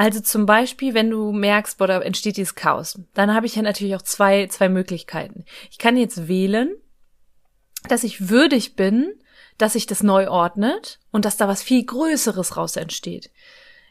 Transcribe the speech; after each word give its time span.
Also 0.00 0.20
zum 0.20 0.46
Beispiel, 0.46 0.94
wenn 0.94 1.10
du 1.10 1.30
merkst, 1.30 1.76
boah, 1.76 1.86
da 1.86 2.00
entsteht 2.00 2.38
dieses 2.38 2.54
Chaos, 2.54 2.98
dann 3.12 3.34
habe 3.34 3.44
ich 3.44 3.56
ja 3.56 3.60
natürlich 3.60 3.94
auch 3.96 4.00
zwei, 4.00 4.46
zwei 4.46 4.70
Möglichkeiten. 4.70 5.44
Ich 5.70 5.76
kann 5.76 5.98
jetzt 5.98 6.26
wählen, 6.26 6.74
dass 7.86 8.02
ich 8.02 8.30
würdig 8.30 8.76
bin, 8.76 9.12
dass 9.58 9.74
sich 9.74 9.84
das 9.84 10.02
neu 10.02 10.30
ordnet 10.30 11.00
und 11.10 11.26
dass 11.26 11.36
da 11.36 11.48
was 11.48 11.62
viel 11.62 11.84
Größeres 11.84 12.56
raus 12.56 12.76
entsteht. 12.76 13.30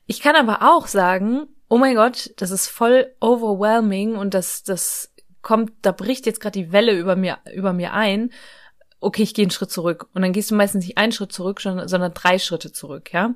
Ich 0.08 0.20
kann 0.20 0.36
aber 0.36 0.74
auch 0.74 0.88
sagen, 0.88 1.46
oh 1.68 1.78
mein 1.78 1.94
Gott, 1.94 2.34
das 2.38 2.50
ist 2.50 2.70
voll 2.70 3.14
overwhelming 3.22 4.16
und 4.16 4.34
das, 4.34 4.64
das 4.64 5.14
kommt, 5.44 5.74
da 5.84 5.92
bricht 5.92 6.26
jetzt 6.26 6.42
gerade 6.42 6.60
die 6.60 6.72
Welle 6.72 6.98
über 6.98 7.16
mir, 7.16 7.38
über 7.54 7.72
mir 7.72 7.94
ein. 7.94 8.32
Okay, 9.00 9.22
ich 9.22 9.36
gehe 9.36 9.44
einen 9.44 9.52
Schritt 9.52 9.70
zurück. 9.70 10.10
Und 10.16 10.24
dann 10.24 10.34
gehst 10.34 10.50
du 10.50 10.56
meistens 10.56 10.88
nicht 10.88 10.98
einen 10.98 11.12
Schritt 11.12 11.34
zurück, 11.34 11.62
sondern 11.62 12.16
drei 12.16 12.40
Schritte 12.40 12.72
zurück, 12.72 13.14
ja. 13.14 13.36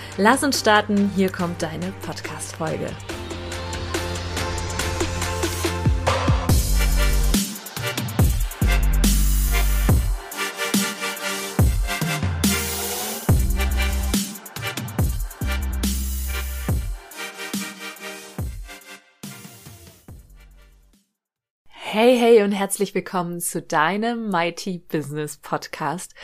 Lass 0.17 0.43
uns 0.43 0.59
starten, 0.59 1.11
hier 1.15 1.31
kommt 1.31 1.61
deine 1.61 1.91
Podcast-Folge. 2.01 2.89
Hey, 21.93 22.17
hey 22.17 22.41
und 22.41 22.53
herzlich 22.53 22.95
willkommen 22.95 23.41
zu 23.41 23.61
deinem 23.61 24.29
Mighty 24.29 24.77
Business 24.77 25.35
Podcast. 25.35 26.15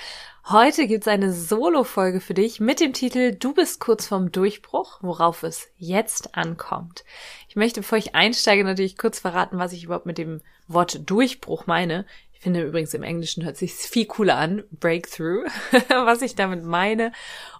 Heute 0.49 0.87
gibt's 0.87 1.09
eine 1.09 1.33
Solo-Folge 1.33 2.21
für 2.21 2.33
dich 2.33 2.61
mit 2.61 2.79
dem 2.79 2.93
Titel 2.93 3.33
Du 3.33 3.53
bist 3.53 3.81
kurz 3.81 4.07
vorm 4.07 4.31
Durchbruch, 4.31 4.99
worauf 5.01 5.43
es 5.43 5.67
jetzt 5.77 6.35
ankommt. 6.35 7.03
Ich 7.49 7.57
möchte, 7.57 7.81
bevor 7.81 7.97
ich 7.97 8.15
einsteige, 8.15 8.63
natürlich 8.63 8.97
kurz 8.97 9.19
verraten, 9.19 9.57
was 9.57 9.73
ich 9.73 9.83
überhaupt 9.83 10.05
mit 10.05 10.17
dem 10.17 10.39
Wort 10.69 11.01
Durchbruch 11.09 11.67
meine. 11.67 12.05
Ich 12.31 12.39
finde 12.39 12.63
übrigens 12.63 12.93
im 12.93 13.03
Englischen 13.03 13.43
hört 13.43 13.57
sich 13.57 13.73
viel 13.73 14.05
cooler 14.05 14.37
an, 14.37 14.63
Breakthrough, 14.71 15.51
was 15.89 16.21
ich 16.21 16.35
damit 16.35 16.63
meine 16.63 17.11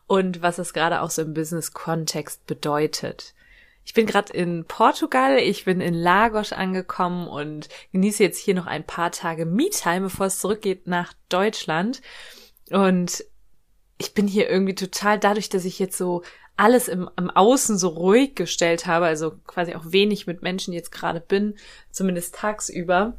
und 0.08 0.42
was 0.42 0.58
es 0.58 0.72
gerade 0.72 1.02
auch 1.02 1.10
so 1.10 1.24
im 1.24 1.34
Business-Kontext 1.34 2.48
bedeutet. 2.48 3.34
Ich 3.84 3.94
bin 3.94 4.06
gerade 4.06 4.32
in 4.32 4.64
Portugal, 4.64 5.40
ich 5.40 5.66
bin 5.66 5.82
in 5.82 5.94
Lagos 5.94 6.54
angekommen 6.54 7.28
und 7.28 7.68
genieße 7.92 8.24
jetzt 8.24 8.40
hier 8.40 8.56
noch 8.56 8.66
ein 8.66 8.86
paar 8.86 9.12
Tage 9.12 9.46
Me-Time, 9.46 10.02
bevor 10.02 10.28
es 10.28 10.40
zurückgeht 10.40 10.88
nach 10.88 11.12
Deutschland. 11.28 12.02
Und 12.72 13.24
ich 13.98 14.14
bin 14.14 14.28
hier 14.28 14.50
irgendwie 14.50 14.76
total 14.76 15.20
dadurch, 15.20 15.50
dass 15.50 15.66
ich 15.66 15.80
jetzt 15.80 15.98
so 15.98 16.24
alles 16.56 16.88
im, 16.88 17.10
im 17.18 17.30
Außen 17.30 17.78
so 17.78 17.90
ruhig 17.90 18.36
gestellt 18.36 18.88
habe, 18.88 19.06
also 19.06 19.32
quasi 19.46 19.76
auch 19.76 19.92
wenig 19.92 20.28
mit 20.28 20.42
Menschen 20.42 20.74
jetzt 20.74 20.92
gerade 20.92 21.22
bin, 21.22 21.56
zumindest 21.92 22.36
tagsüber, 22.36 23.18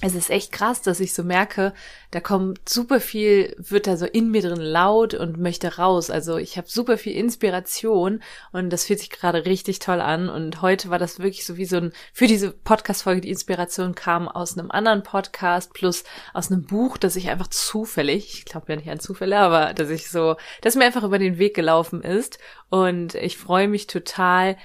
es 0.00 0.14
ist 0.14 0.30
echt 0.30 0.52
krass, 0.52 0.80
dass 0.80 1.00
ich 1.00 1.12
so 1.12 1.24
merke, 1.24 1.74
da 2.12 2.20
kommt 2.20 2.68
super 2.68 3.00
viel, 3.00 3.56
wird 3.58 3.88
da 3.88 3.96
so 3.96 4.06
in 4.06 4.30
mir 4.30 4.42
drin 4.42 4.60
laut 4.60 5.14
und 5.14 5.38
möchte 5.38 5.76
raus. 5.76 6.08
Also 6.08 6.36
ich 6.36 6.56
habe 6.56 6.68
super 6.68 6.98
viel 6.98 7.14
Inspiration 7.14 8.22
und 8.52 8.70
das 8.70 8.84
fühlt 8.84 9.00
sich 9.00 9.10
gerade 9.10 9.44
richtig 9.44 9.80
toll 9.80 10.00
an. 10.00 10.28
Und 10.28 10.62
heute 10.62 10.90
war 10.90 11.00
das 11.00 11.18
wirklich 11.18 11.44
so 11.44 11.56
wie 11.56 11.64
so 11.64 11.78
ein, 11.78 11.92
für 12.12 12.28
diese 12.28 12.52
Podcast-Folge, 12.52 13.22
die 13.22 13.30
Inspiration 13.30 13.96
kam 13.96 14.28
aus 14.28 14.56
einem 14.56 14.70
anderen 14.70 15.02
Podcast 15.02 15.74
plus 15.74 16.04
aus 16.32 16.52
einem 16.52 16.62
Buch, 16.62 16.96
das 16.96 17.16
ich 17.16 17.28
einfach 17.28 17.48
zufällig, 17.48 18.34
ich 18.34 18.44
glaube 18.44 18.66
ja 18.68 18.76
nicht 18.76 18.90
an 18.90 19.00
Zufälle, 19.00 19.38
aber 19.38 19.74
dass 19.74 19.90
ich 19.90 20.08
so, 20.08 20.36
dass 20.62 20.76
mir 20.76 20.84
einfach 20.84 21.02
über 21.02 21.18
den 21.18 21.38
Weg 21.38 21.54
gelaufen 21.54 22.02
ist. 22.02 22.38
Und 22.70 23.16
ich 23.16 23.36
freue 23.36 23.66
mich 23.66 23.88
total, 23.88 24.56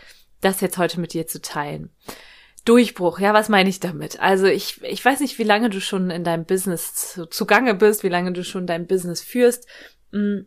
das 0.42 0.62
jetzt 0.62 0.78
heute 0.78 1.00
mit 1.00 1.14
dir 1.14 1.26
zu 1.26 1.42
teilen. 1.42 1.90
Durchbruch, 2.66 3.20
ja, 3.20 3.34
was 3.34 3.50
meine 3.50 3.70
ich 3.70 3.80
damit? 3.82 4.20
Also 4.22 4.46
ich, 4.46 4.82
ich 4.84 5.04
weiß 5.04 5.20
nicht, 5.20 5.38
wie 5.38 5.44
lange 5.44 5.70
du 5.70 5.82
schon 5.82 6.10
in 6.10 6.24
deinem 6.24 6.46
Business 6.46 7.20
zugange 7.30 7.76
bist, 7.76 8.04
wie 8.04 8.10
lange 8.10 8.32
du 8.32 8.44
schon 8.44 8.68
dein 8.68 8.88
Business 8.88 9.22
führst. 9.22 9.68
Mm, 10.12 10.42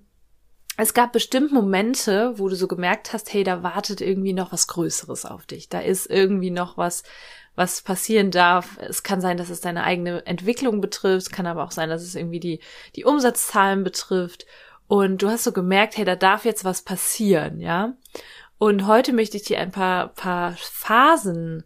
es 0.78 0.94
gab 0.94 1.12
bestimmt 1.12 1.53
Momente, 1.53 2.38
wo 2.38 2.49
du 2.49 2.56
so 2.56 2.69
gemerkt 2.69 3.12
hast, 3.12 3.32
hey, 3.32 3.44
da 3.44 3.62
wartet 3.62 4.00
irgendwie 4.00 4.32
noch 4.32 4.53
was 4.53 4.66
Größeres 4.66 5.26
auf 5.26 5.47
dich. 5.47 5.69
Da 5.69 5.81
ist 5.81 6.06
irgendwie 6.06 6.50
noch 6.50 6.78
was, 6.78 7.03
was 7.55 7.82
passieren 7.82 8.31
darf. 8.31 8.78
Es 8.81 9.03
kann 9.03 9.21
sein, 9.21 9.37
dass 9.37 9.50
es 9.50 9.60
deine 9.60 9.84
eigene 9.84 10.25
Entwicklung 10.26 10.81
betrifft. 10.81 11.32
Kann 11.32 11.47
aber 11.47 11.65
auch 11.65 11.71
sein, 11.71 11.91
dass 11.91 12.03
es 12.03 12.15
irgendwie 12.15 12.41
die, 12.41 12.60
die 12.94 13.05
Umsatzzahlen 13.05 13.84
betrifft. 13.84 14.47
Und 14.87 15.22
du 15.22 15.28
hast 15.28 15.44
so 15.44 15.53
gemerkt, 15.53 15.97
hey, 15.97 16.05
da 16.05 16.15
darf 16.15 16.44
jetzt 16.44 16.65
was 16.65 16.82
passieren, 16.82 17.60
ja. 17.60 17.94
Und 18.59 18.87
heute 18.87 19.12
möchte 19.12 19.37
ich 19.37 19.43
dir 19.43 19.60
ein 19.60 19.72
paar, 19.72 20.09
paar 20.09 20.55
Phasen 20.56 21.65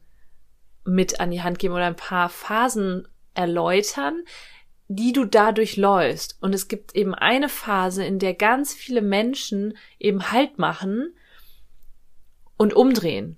mit 0.85 1.21
an 1.21 1.31
die 1.31 1.43
Hand 1.43 1.59
geben 1.59 1.75
oder 1.75 1.87
ein 1.87 1.97
paar 1.97 2.29
Phasen 2.29 3.07
erläutern, 3.35 4.23
die 4.89 5.13
du 5.13 5.25
dadurch 5.25 5.77
läufst. 5.77 6.37
Und 6.41 6.55
es 6.55 6.67
gibt 6.67 6.97
eben 6.97 7.15
eine 7.15 7.49
Phase, 7.49 8.05
in 8.05 8.19
der 8.19 8.35
ganz 8.35 8.75
viele 8.75 9.03
Menschen 9.03 9.77
eben 9.99 10.33
Halt 10.33 10.59
machen 10.59 11.15
und 12.57 12.75
umdrehen. 12.75 13.37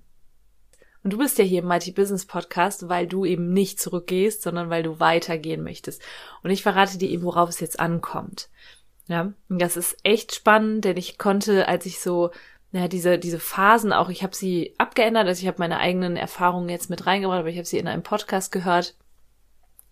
Und 1.03 1.13
du 1.13 1.17
bist 1.17 1.37
ja 1.37 1.43
hier 1.43 1.59
im 1.59 1.67
Mighty 1.67 1.91
Business 1.91 2.25
Podcast, 2.25 2.87
weil 2.87 3.07
du 3.07 3.25
eben 3.25 3.51
nicht 3.51 3.79
zurückgehst, 3.79 4.41
sondern 4.41 4.69
weil 4.69 4.83
du 4.83 4.99
weitergehen 4.99 5.61
möchtest. 5.61 6.01
Und 6.43 6.49
ich 6.49 6.63
verrate 6.63 6.97
dir 6.97 7.09
eben, 7.09 7.23
worauf 7.23 7.49
es 7.49 7.59
jetzt 7.59 7.79
ankommt. 7.79 8.49
Ja, 9.07 9.33
und 9.49 9.61
das 9.61 9.75
ist 9.75 9.97
echt 10.03 10.33
spannend, 10.33 10.85
denn 10.85 10.95
ich 10.95 11.17
konnte, 11.17 11.67
als 11.67 11.85
ich 11.85 11.99
so 11.99 12.31
ja, 12.73 12.87
diese, 12.87 13.19
diese 13.19 13.39
Phasen 13.39 13.93
auch, 13.93 14.09
ich 14.09 14.23
habe 14.23 14.35
sie 14.35 14.73
abgeändert, 14.79 15.27
also 15.27 15.41
ich 15.41 15.47
habe 15.47 15.59
meine 15.59 15.77
eigenen 15.77 16.17
Erfahrungen 16.17 16.69
jetzt 16.69 16.89
mit 16.89 17.05
reingebracht, 17.05 17.39
aber 17.39 17.49
ich 17.49 17.57
habe 17.57 17.67
sie 17.67 17.77
in 17.77 17.87
einem 17.87 18.01
Podcast 18.01 18.51
gehört 18.51 18.95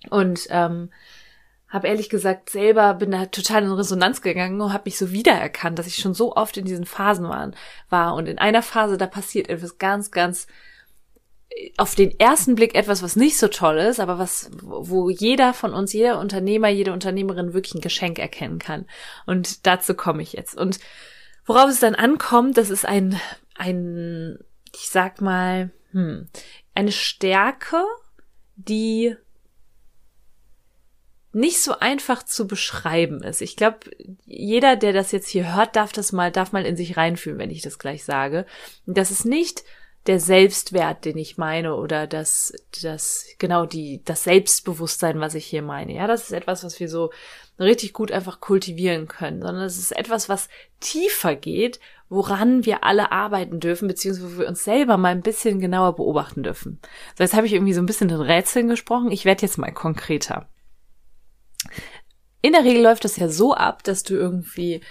und 0.09 0.47
ähm, 0.49 0.89
habe 1.69 1.87
ehrlich 1.87 2.09
gesagt 2.09 2.49
selber 2.49 2.95
bin 2.95 3.11
da 3.11 3.27
total 3.27 3.63
in 3.63 3.71
Resonanz 3.71 4.23
gegangen 4.23 4.59
und 4.59 4.73
habe 4.73 4.85
mich 4.85 4.97
so 4.97 5.11
wiedererkannt, 5.11 5.77
dass 5.77 5.85
ich 5.85 5.97
schon 5.97 6.15
so 6.15 6.35
oft 6.35 6.57
in 6.57 6.65
diesen 6.65 6.85
Phasen 6.85 7.29
war, 7.29 7.51
war 7.89 8.15
und 8.15 8.27
in 8.27 8.39
einer 8.39 8.63
Phase 8.63 8.97
da 8.97 9.05
passiert 9.05 9.47
etwas 9.47 9.77
ganz, 9.77 10.09
ganz 10.09 10.47
auf 11.77 11.93
den 11.93 12.19
ersten 12.19 12.55
Blick 12.55 12.73
etwas, 12.73 13.03
was 13.03 13.15
nicht 13.15 13.37
so 13.37 13.47
toll 13.47 13.77
ist, 13.77 13.99
aber 13.99 14.17
was, 14.17 14.49
wo 14.59 15.09
jeder 15.09 15.53
von 15.53 15.73
uns, 15.75 15.93
jeder 15.93 16.19
Unternehmer, 16.19 16.69
jede 16.69 16.93
Unternehmerin 16.93 17.53
wirklich 17.53 17.75
ein 17.75 17.81
Geschenk 17.81 18.17
erkennen 18.17 18.57
kann. 18.57 18.87
Und 19.27 19.67
dazu 19.67 19.93
komme 19.93 20.23
ich 20.23 20.33
jetzt. 20.33 20.57
Und 20.57 20.79
Worauf 21.53 21.69
es 21.69 21.81
dann 21.81 21.95
ankommt, 21.95 22.57
das 22.57 22.69
ist 22.69 22.85
ein, 22.85 23.19
ein, 23.55 24.39
ich 24.73 24.87
sag 24.87 25.19
mal, 25.19 25.69
hm, 25.91 26.29
eine 26.73 26.93
Stärke, 26.93 27.83
die 28.55 29.17
nicht 31.33 31.61
so 31.61 31.77
einfach 31.77 32.23
zu 32.23 32.47
beschreiben 32.47 33.21
ist. 33.21 33.41
Ich 33.41 33.57
glaube, 33.57 33.79
jeder, 34.23 34.77
der 34.77 34.93
das 34.93 35.11
jetzt 35.11 35.27
hier 35.27 35.53
hört, 35.53 35.75
darf 35.75 35.91
das 35.91 36.13
mal, 36.13 36.31
darf 36.31 36.53
mal 36.53 36.65
in 36.65 36.77
sich 36.77 36.95
reinfühlen, 36.95 37.37
wenn 37.37 37.51
ich 37.51 37.61
das 37.61 37.79
gleich 37.79 38.05
sage. 38.05 38.45
Das 38.85 39.11
ist 39.11 39.25
nicht 39.25 39.65
der 40.07 40.21
Selbstwert, 40.21 41.03
den 41.03 41.17
ich 41.17 41.37
meine, 41.37 41.75
oder 41.75 42.07
das, 42.07 42.53
das, 42.81 43.25
genau 43.39 43.65
die, 43.65 44.01
das 44.05 44.23
Selbstbewusstsein, 44.23 45.19
was 45.19 45.35
ich 45.35 45.47
hier 45.47 45.63
meine. 45.63 45.93
Ja, 45.93 46.07
das 46.07 46.23
ist 46.23 46.31
etwas, 46.31 46.63
was 46.63 46.79
wir 46.79 46.87
so 46.87 47.11
richtig 47.61 47.93
gut 47.93 48.11
einfach 48.11 48.39
kultivieren 48.39 49.07
können, 49.07 49.41
sondern 49.41 49.63
es 49.63 49.77
ist 49.77 49.95
etwas, 49.95 50.29
was 50.29 50.49
tiefer 50.79 51.35
geht, 51.35 51.79
woran 52.09 52.65
wir 52.65 52.83
alle 52.83 53.11
arbeiten 53.11 53.59
dürfen, 53.59 53.87
beziehungsweise 53.87 54.39
wir 54.39 54.47
uns 54.47 54.63
selber 54.63 54.97
mal 54.97 55.09
ein 55.09 55.21
bisschen 55.21 55.59
genauer 55.59 55.95
beobachten 55.95 56.43
dürfen. 56.43 56.79
So, 57.17 57.23
jetzt 57.23 57.33
habe 57.33 57.47
ich 57.47 57.53
irgendwie 57.53 57.73
so 57.73 57.81
ein 57.81 57.85
bisschen 57.85 58.09
in 58.09 58.21
Rätseln 58.21 58.67
gesprochen. 58.67 59.11
Ich 59.11 59.23
werde 59.25 59.43
jetzt 59.43 59.57
mal 59.57 59.71
konkreter. 59.71 60.49
In 62.41 62.53
der 62.53 62.63
Regel 62.63 62.83
läuft 62.83 63.05
das 63.05 63.17
ja 63.17 63.29
so 63.29 63.53
ab, 63.53 63.83
dass 63.83 64.03
du 64.03 64.15
irgendwie 64.15 64.81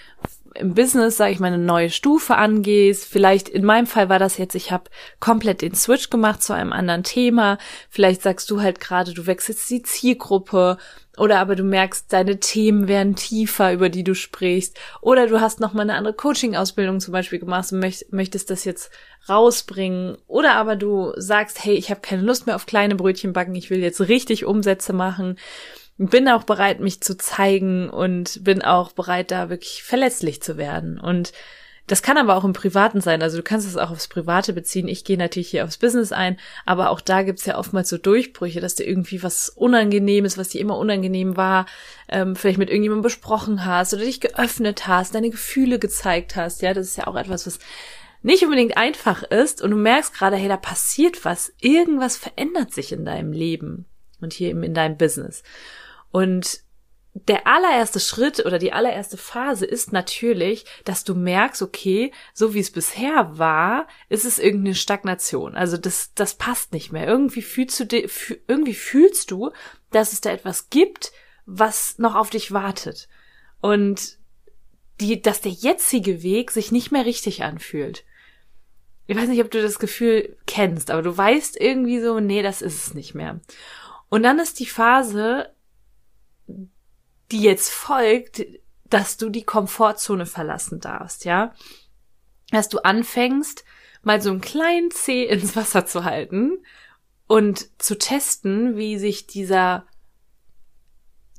im 0.54 0.74
Business, 0.74 1.16
sage 1.16 1.32
ich 1.32 1.40
mal, 1.40 1.48
eine 1.48 1.58
neue 1.58 1.90
Stufe 1.90 2.36
angehst. 2.36 3.04
Vielleicht 3.04 3.48
in 3.48 3.64
meinem 3.64 3.86
Fall 3.86 4.08
war 4.08 4.18
das 4.18 4.38
jetzt, 4.38 4.54
ich 4.54 4.72
habe 4.72 4.84
komplett 5.20 5.62
den 5.62 5.74
Switch 5.74 6.10
gemacht 6.10 6.42
zu 6.42 6.52
einem 6.52 6.72
anderen 6.72 7.02
Thema. 7.04 7.58
Vielleicht 7.88 8.22
sagst 8.22 8.50
du 8.50 8.60
halt 8.60 8.80
gerade, 8.80 9.14
du 9.14 9.26
wechselst 9.26 9.68
die 9.70 9.82
Zielgruppe 9.82 10.78
Oder 11.16 11.38
aber 11.40 11.54
du 11.54 11.64
merkst, 11.64 12.12
deine 12.12 12.40
Themen 12.40 12.88
werden 12.88 13.14
tiefer, 13.14 13.72
über 13.72 13.90
die 13.90 14.04
du 14.04 14.14
sprichst. 14.14 14.78
Oder 15.02 15.26
du 15.26 15.40
hast 15.40 15.60
noch 15.60 15.74
mal 15.74 15.82
eine 15.82 15.94
andere 15.94 16.14
Coaching-Ausbildung 16.14 17.00
zum 17.00 17.12
Beispiel 17.12 17.38
gemacht 17.38 17.72
und 17.72 17.80
möchtest 18.10 18.48
das 18.50 18.64
jetzt 18.64 18.90
rausbringen. 19.28 20.16
Oder 20.26 20.54
aber 20.54 20.76
du 20.76 21.12
sagst, 21.16 21.62
hey, 21.64 21.74
ich 21.74 21.90
habe 21.90 22.00
keine 22.00 22.22
Lust 22.22 22.46
mehr 22.46 22.56
auf 22.56 22.66
kleine 22.66 22.94
Brötchen 22.94 23.32
backen, 23.32 23.54
ich 23.54 23.70
will 23.70 23.80
jetzt 23.80 24.00
richtig 24.00 24.46
Umsätze 24.46 24.92
machen. 24.92 25.36
Bin 26.08 26.28
auch 26.28 26.44
bereit, 26.44 26.80
mich 26.80 27.02
zu 27.02 27.16
zeigen 27.18 27.90
und 27.90 28.42
bin 28.42 28.62
auch 28.62 28.92
bereit, 28.92 29.30
da 29.30 29.50
wirklich 29.50 29.82
verletzlich 29.82 30.42
zu 30.42 30.56
werden. 30.56 30.98
Und 30.98 31.32
das 31.90 32.02
kann 32.02 32.16
aber 32.16 32.36
auch 32.36 32.44
im 32.44 32.54
Privaten 32.54 33.02
sein. 33.02 33.20
Also 33.20 33.36
du 33.36 33.42
kannst 33.42 33.66
es 33.66 33.76
auch 33.76 33.90
aufs 33.90 34.08
Private 34.08 34.54
beziehen. 34.54 34.88
Ich 34.88 35.04
gehe 35.04 35.18
natürlich 35.18 35.50
hier 35.50 35.64
aufs 35.64 35.76
Business 35.76 36.10
ein, 36.10 36.38
aber 36.64 36.88
auch 36.88 37.02
da 37.02 37.22
gibt's 37.22 37.44
ja 37.44 37.58
oftmals 37.58 37.90
so 37.90 37.98
Durchbrüche, 37.98 38.60
dass 38.60 38.76
dir 38.76 38.86
irgendwie 38.86 39.22
was 39.22 39.50
Unangenehmes, 39.50 40.38
was 40.38 40.48
dir 40.48 40.60
immer 40.60 40.78
unangenehm 40.78 41.36
war, 41.36 41.66
ähm, 42.08 42.34
vielleicht 42.34 42.58
mit 42.58 42.70
irgendjemandem 42.70 43.02
besprochen 43.02 43.66
hast 43.66 43.92
oder 43.92 44.04
dich 44.04 44.20
geöffnet 44.20 44.86
hast, 44.86 45.14
deine 45.14 45.30
Gefühle 45.30 45.78
gezeigt 45.78 46.36
hast. 46.36 46.62
Ja, 46.62 46.72
das 46.72 46.86
ist 46.86 46.96
ja 46.96 47.08
auch 47.08 47.16
etwas, 47.16 47.46
was 47.46 47.58
nicht 48.22 48.44
unbedingt 48.44 48.76
einfach 48.78 49.22
ist 49.24 49.60
und 49.60 49.72
du 49.72 49.76
merkst 49.76 50.14
gerade, 50.14 50.36
hey, 50.36 50.48
da 50.48 50.56
passiert 50.56 51.24
was, 51.24 51.52
irgendwas 51.60 52.16
verändert 52.16 52.72
sich 52.72 52.92
in 52.92 53.04
deinem 53.04 53.32
Leben 53.32 53.86
und 54.20 54.32
hier 54.32 54.50
eben 54.50 54.62
in 54.62 54.74
deinem 54.74 54.96
Business. 54.96 55.42
Und 56.10 56.60
der 57.14 57.46
allererste 57.46 57.98
Schritt 57.98 58.44
oder 58.46 58.58
die 58.58 58.72
allererste 58.72 59.16
Phase 59.16 59.66
ist 59.66 59.92
natürlich, 59.92 60.64
dass 60.84 61.02
du 61.02 61.14
merkst, 61.14 61.60
okay, 61.60 62.12
so 62.32 62.54
wie 62.54 62.60
es 62.60 62.70
bisher 62.70 63.36
war, 63.36 63.88
ist 64.08 64.24
es 64.24 64.38
irgendeine 64.38 64.76
Stagnation. 64.76 65.56
Also 65.56 65.76
das, 65.76 66.12
das 66.14 66.34
passt 66.34 66.72
nicht 66.72 66.92
mehr. 66.92 67.06
Irgendwie 67.06 67.42
fühlst 67.42 67.80
du, 67.80 67.84
irgendwie 68.46 68.74
fühlst 68.74 69.30
du, 69.32 69.50
dass 69.90 70.12
es 70.12 70.20
da 70.20 70.30
etwas 70.30 70.70
gibt, 70.70 71.12
was 71.46 71.98
noch 71.98 72.14
auf 72.14 72.30
dich 72.30 72.52
wartet. 72.52 73.08
Und 73.60 74.18
die, 75.00 75.20
dass 75.20 75.40
der 75.40 75.52
jetzige 75.52 76.22
Weg 76.22 76.50
sich 76.50 76.70
nicht 76.70 76.92
mehr 76.92 77.06
richtig 77.06 77.42
anfühlt. 77.42 78.04
Ich 79.06 79.16
weiß 79.16 79.28
nicht, 79.28 79.42
ob 79.42 79.50
du 79.50 79.60
das 79.60 79.80
Gefühl 79.80 80.36
kennst, 80.46 80.90
aber 80.90 81.02
du 81.02 81.16
weißt 81.16 81.60
irgendwie 81.60 82.00
so, 82.00 82.20
nee, 82.20 82.42
das 82.42 82.62
ist 82.62 82.86
es 82.86 82.94
nicht 82.94 83.14
mehr. 83.14 83.40
Und 84.08 84.22
dann 84.22 84.38
ist 84.38 84.60
die 84.60 84.66
Phase, 84.66 85.52
die 87.32 87.42
jetzt 87.42 87.70
folgt, 87.70 88.44
dass 88.84 89.16
du 89.16 89.30
die 89.30 89.44
Komfortzone 89.44 90.26
verlassen 90.26 90.80
darfst, 90.80 91.24
ja? 91.24 91.54
Dass 92.50 92.68
du 92.68 92.78
anfängst, 92.78 93.64
mal 94.02 94.20
so 94.20 94.30
einen 94.30 94.40
kleinen 94.40 94.90
Zeh 94.90 95.24
ins 95.24 95.56
Wasser 95.56 95.86
zu 95.86 96.04
halten 96.04 96.64
und 97.26 97.68
zu 97.80 97.96
testen, 97.96 98.76
wie 98.76 98.98
sich 98.98 99.26
dieser 99.26 99.86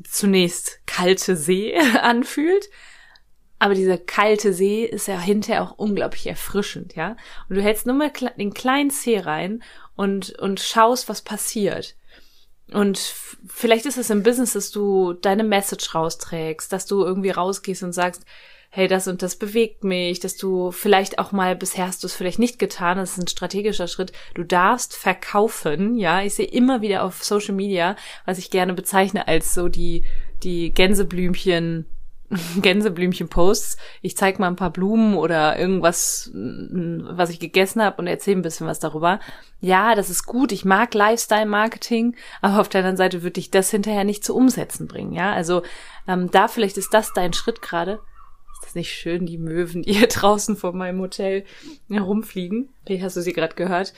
zunächst 0.04 0.80
kalte 0.86 1.36
See 1.36 1.76
anfühlt. 2.02 2.70
Aber 3.60 3.76
dieser 3.76 3.98
kalte 3.98 4.54
See 4.54 4.86
ist 4.86 5.08
ja 5.08 5.20
hinterher 5.20 5.62
auch 5.62 5.78
unglaublich 5.78 6.26
erfrischend, 6.26 6.96
ja? 6.96 7.16
Und 7.48 7.58
du 7.58 7.62
hältst 7.62 7.86
nur 7.86 7.96
mal 7.96 8.12
den 8.38 8.54
kleinen 8.54 8.90
Zeh 8.90 9.20
rein 9.20 9.62
und, 9.96 10.32
und 10.40 10.60
schaust, 10.60 11.10
was 11.10 11.22
passiert. 11.22 11.96
Und 12.74 13.00
vielleicht 13.48 13.86
ist 13.86 13.98
es 13.98 14.10
im 14.10 14.24
Business, 14.24 14.54
dass 14.54 14.72
du 14.72 15.14
deine 15.14 15.44
Message 15.44 15.94
rausträgst, 15.94 16.72
dass 16.72 16.86
du 16.86 17.04
irgendwie 17.04 17.32
rausgehst 17.32 17.84
und 17.84 17.94
sagst, 17.94 18.24
hey, 18.74 18.88
das 18.88 19.10
und 19.10 19.22
das 19.22 19.36
bewegt 19.36 19.84
mich, 19.84 20.22
dass 20.22 20.38
du 20.38 20.72
vielleicht 20.72 21.20
auch 21.20 21.34
mal, 21.34 21.58
bisher 21.58 21.88
hast 21.88 22.04
du 22.04 22.08
es 22.08 22.16
vielleicht 22.16 22.40
nicht 22.40 22.58
getan, 22.58 22.98
das 22.98 23.12
ist 23.12 23.18
ein 23.18 23.28
strategischer 23.28 23.88
Schritt, 23.88 24.14
du 24.34 24.44
darfst 24.44 24.96
verkaufen, 24.96 25.98
ja, 25.98 26.22
ich 26.22 26.36
sehe 26.36 26.46
immer 26.46 26.82
wieder 26.82 27.04
auf 27.04 27.22
Social 27.22 27.54
Media, 27.54 27.98
was 28.26 28.38
ich 28.38 28.50
gerne 28.50 28.74
bezeichne 28.74 29.28
als 29.28 29.54
so 29.54 29.68
die, 29.68 30.06
die 30.44 30.72
Gänseblümchen 30.72 31.86
Gänseblümchen-Posts. 32.62 33.78
Ich 34.02 34.16
zeig 34.16 34.40
mal 34.40 34.48
ein 34.48 34.56
paar 34.56 34.72
Blumen 34.72 35.16
oder 35.16 35.58
irgendwas, 35.58 36.32
mm, 36.34 37.02
was 37.12 37.30
ich 37.30 37.40
gegessen 37.40 37.82
habe 37.82 37.98
und 37.98 38.08
erzähle 38.08 38.38
ein 38.38 38.42
bisschen 38.42 38.68
was 38.68 38.80
darüber. 38.80 39.20
Ja, 39.60 39.96
das 39.96 40.10
ist 40.10 40.26
gut. 40.26 40.52
Ich 40.52 40.66
mag 40.66 40.94
Lifestyle-Marketing, 40.94 42.16
aber 42.42 42.60
auf 42.60 42.70
der 42.70 42.80
anderen 42.80 42.98
Seite 42.98 43.24
würde 43.24 43.40
ich 43.40 43.52
das 43.52 43.70
hinterher 43.72 44.04
nicht 44.04 44.24
zu 44.24 44.36
Umsetzen 44.36 44.88
bringen. 44.88 45.14
Ja, 45.14 45.34
also 45.34 45.64
ähm, 46.08 46.32
da 46.32 46.48
vielleicht 46.48 46.78
ist 46.78 46.94
das 46.94 47.14
dein 47.14 47.34
Schritt 47.34 47.62
gerade. 47.62 48.00
Ist 48.54 48.66
das 48.66 48.76
nicht 48.76 48.92
schön, 48.92 49.26
die 49.26 49.38
Möwen, 49.38 49.84
die 49.84 49.94
hier 49.94 50.08
draußen 50.10 50.56
vor 50.56 50.74
meinem 50.74 51.00
Hotel 51.02 51.46
herumfliegen? 51.90 52.70
Vielleicht 52.86 53.04
hast 53.04 53.18
du 53.18 53.22
sie 53.22 53.34
gerade 53.34 53.56
gehört. 53.56 53.94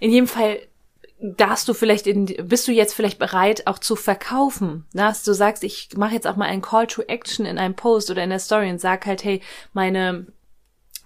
In 0.00 0.10
jedem 0.10 0.26
Fall 0.26 0.58
darfst 1.36 1.68
du 1.68 1.74
vielleicht 1.74 2.06
in, 2.06 2.26
bist 2.26 2.68
du 2.68 2.72
jetzt 2.72 2.94
vielleicht 2.94 3.18
bereit, 3.18 3.66
auch 3.66 3.78
zu 3.78 3.96
verkaufen? 3.96 4.84
Dass 4.92 5.22
du 5.22 5.32
sagst, 5.32 5.64
ich 5.64 5.88
mache 5.96 6.14
jetzt 6.14 6.26
auch 6.26 6.36
mal 6.36 6.46
einen 6.46 6.62
Call 6.62 6.86
to 6.86 7.02
Action 7.02 7.46
in 7.46 7.58
einem 7.58 7.74
Post 7.74 8.10
oder 8.10 8.22
in 8.22 8.30
der 8.30 8.38
Story 8.38 8.68
und 8.70 8.80
sag 8.80 9.06
halt, 9.06 9.24
hey, 9.24 9.40
meine 9.72 10.26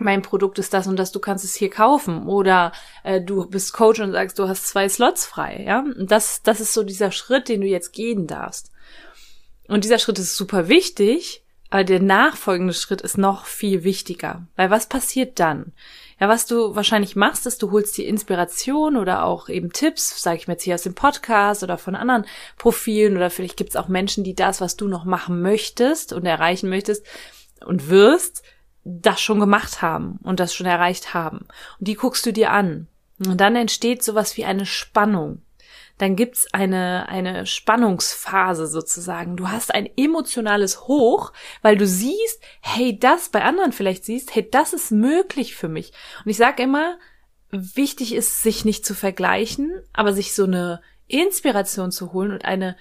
mein 0.00 0.22
Produkt 0.22 0.60
ist 0.60 0.72
das 0.72 0.86
und 0.86 0.96
das, 0.96 1.10
du 1.10 1.18
kannst 1.18 1.44
es 1.44 1.56
hier 1.56 1.70
kaufen. 1.70 2.28
Oder 2.28 2.70
äh, 3.02 3.20
du 3.20 3.46
bist 3.46 3.72
Coach 3.72 3.98
und 3.98 4.12
sagst, 4.12 4.38
du 4.38 4.46
hast 4.46 4.68
zwei 4.68 4.88
Slots 4.88 5.26
frei. 5.26 5.64
Ja, 5.66 5.80
und 5.80 6.10
das, 6.12 6.42
das 6.42 6.60
ist 6.60 6.72
so 6.72 6.84
dieser 6.84 7.10
Schritt, 7.10 7.48
den 7.48 7.60
du 7.60 7.66
jetzt 7.66 7.92
gehen 7.92 8.28
darfst. 8.28 8.70
Und 9.66 9.82
dieser 9.82 9.98
Schritt 9.98 10.20
ist 10.20 10.36
super 10.36 10.68
wichtig, 10.68 11.42
aber 11.70 11.84
der 11.84 12.00
nachfolgende 12.00 12.72
Schritt 12.72 13.02
ist 13.02 13.18
noch 13.18 13.44
viel 13.44 13.84
wichtiger. 13.84 14.46
Weil 14.56 14.70
was 14.70 14.86
passiert 14.86 15.38
dann? 15.38 15.72
Ja, 16.18 16.28
was 16.28 16.46
du 16.46 16.74
wahrscheinlich 16.74 17.14
machst, 17.14 17.46
ist, 17.46 17.62
du 17.62 17.70
holst 17.70 17.96
dir 17.96 18.06
Inspiration 18.06 18.96
oder 18.96 19.24
auch 19.24 19.48
eben 19.48 19.72
Tipps, 19.72 20.20
sage 20.20 20.38
ich 20.38 20.48
mir 20.48 20.54
jetzt 20.54 20.64
hier 20.64 20.74
aus 20.74 20.82
dem 20.82 20.94
Podcast 20.94 21.62
oder 21.62 21.78
von 21.78 21.94
anderen 21.94 22.24
Profilen 22.56 23.16
oder 23.16 23.30
vielleicht 23.30 23.56
gibt's 23.56 23.76
auch 23.76 23.88
Menschen, 23.88 24.24
die 24.24 24.34
das, 24.34 24.60
was 24.60 24.76
du 24.76 24.88
noch 24.88 25.04
machen 25.04 25.42
möchtest 25.42 26.12
und 26.12 26.26
erreichen 26.26 26.68
möchtest 26.68 27.06
und 27.64 27.88
wirst, 27.88 28.42
das 28.84 29.20
schon 29.20 29.38
gemacht 29.38 29.82
haben 29.82 30.18
und 30.22 30.40
das 30.40 30.54
schon 30.54 30.66
erreicht 30.66 31.12
haben. 31.12 31.46
Und 31.78 31.88
die 31.88 31.94
guckst 31.94 32.24
du 32.24 32.32
dir 32.32 32.52
an. 32.52 32.88
Und 33.18 33.40
dann 33.40 33.54
entsteht 33.56 34.02
sowas 34.02 34.36
wie 34.36 34.44
eine 34.44 34.64
Spannung 34.64 35.42
dann 35.98 36.16
gibt's 36.16 36.46
eine, 36.52 37.08
eine 37.08 37.44
Spannungsphase 37.44 38.66
sozusagen. 38.66 39.36
Du 39.36 39.48
hast 39.48 39.74
ein 39.74 39.88
emotionales 39.96 40.82
Hoch, 40.82 41.32
weil 41.60 41.76
du 41.76 41.86
siehst, 41.86 42.40
hey, 42.60 42.98
das 42.98 43.28
bei 43.28 43.42
anderen 43.42 43.72
vielleicht 43.72 44.04
siehst, 44.04 44.34
hey, 44.34 44.48
das 44.48 44.72
ist 44.72 44.92
möglich 44.92 45.54
für 45.56 45.68
mich. 45.68 45.92
Und 46.24 46.30
ich 46.30 46.36
sage 46.36 46.62
immer, 46.62 46.98
wichtig 47.50 48.14
ist, 48.14 48.42
sich 48.42 48.64
nicht 48.64 48.86
zu 48.86 48.94
vergleichen, 48.94 49.82
aber 49.92 50.12
sich 50.12 50.34
so 50.34 50.44
eine 50.44 50.80
Inspiration 51.08 51.90
zu 51.90 52.12
holen 52.12 52.32
und 52.32 52.44
eine 52.44 52.76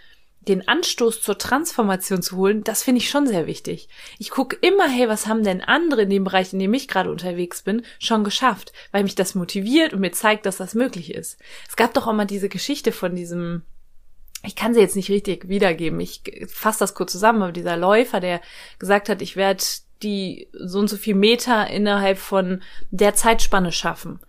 den 0.48 0.68
Anstoß 0.68 1.22
zur 1.22 1.38
Transformation 1.38 2.22
zu 2.22 2.38
holen, 2.38 2.64
das 2.64 2.84
finde 2.84 3.00
ich 3.00 3.10
schon 3.10 3.28
sehr 3.28 3.48
wichtig. 3.48 3.90
Ich 4.18 4.30
gucke 4.30 4.56
immer, 4.62 4.88
hey, 4.88 5.08
was 5.08 5.28
haben 5.28 5.44
denn 5.44 5.62
andere 5.62 6.04
in 6.04 6.10
dem 6.10 6.24
Bereich, 6.24 6.54
in 6.54 6.60
dem 6.60 6.74
ich 6.74 6.88
gerade 6.88 7.12
unterwegs 7.12 7.62
bin, 7.62 7.83
schon 8.00 8.24
geschafft, 8.24 8.74
weil 8.92 9.04
mich 9.04 9.16
das 9.16 9.36
motiviert 9.36 9.94
und 9.94 10.00
mir 10.00 10.12
zeigt, 10.12 10.45
dass 10.45 10.57
das 10.57 10.74
möglich 10.74 11.14
ist. 11.14 11.38
Es 11.68 11.76
gab 11.76 11.94
doch 11.94 12.07
auch 12.07 12.14
mal 12.14 12.26
diese 12.26 12.50
Geschichte 12.50 12.92
von 12.92 13.16
diesem, 13.16 13.64
ich 14.44 14.56
kann 14.56 14.74
sie 14.74 14.80
jetzt 14.80 14.95
nicht 14.95 15.10
richtig 15.10 15.50
wiedergeben, 15.50 16.00
ich 16.00 16.21
fasse 16.48 16.80
das 16.80 16.94
kurz 16.94 17.12
zusammen, 17.12 17.42
aber 17.42 17.52
dieser 17.52 17.78
Läufer, 17.78 18.19
der 18.19 18.42
gesagt 18.80 19.10
hat, 19.10 19.21
ich 19.21 19.36
werde 19.36 19.64
die 20.04 20.48
so 20.54 20.80
und 20.80 20.90
so 20.90 20.98
viel 20.98 21.16
Meter 21.16 21.68
innerhalb 21.68 22.19
von 22.19 22.62
der 22.92 23.16
Zeitspanne 23.16 23.71
schaffen. 23.71 24.19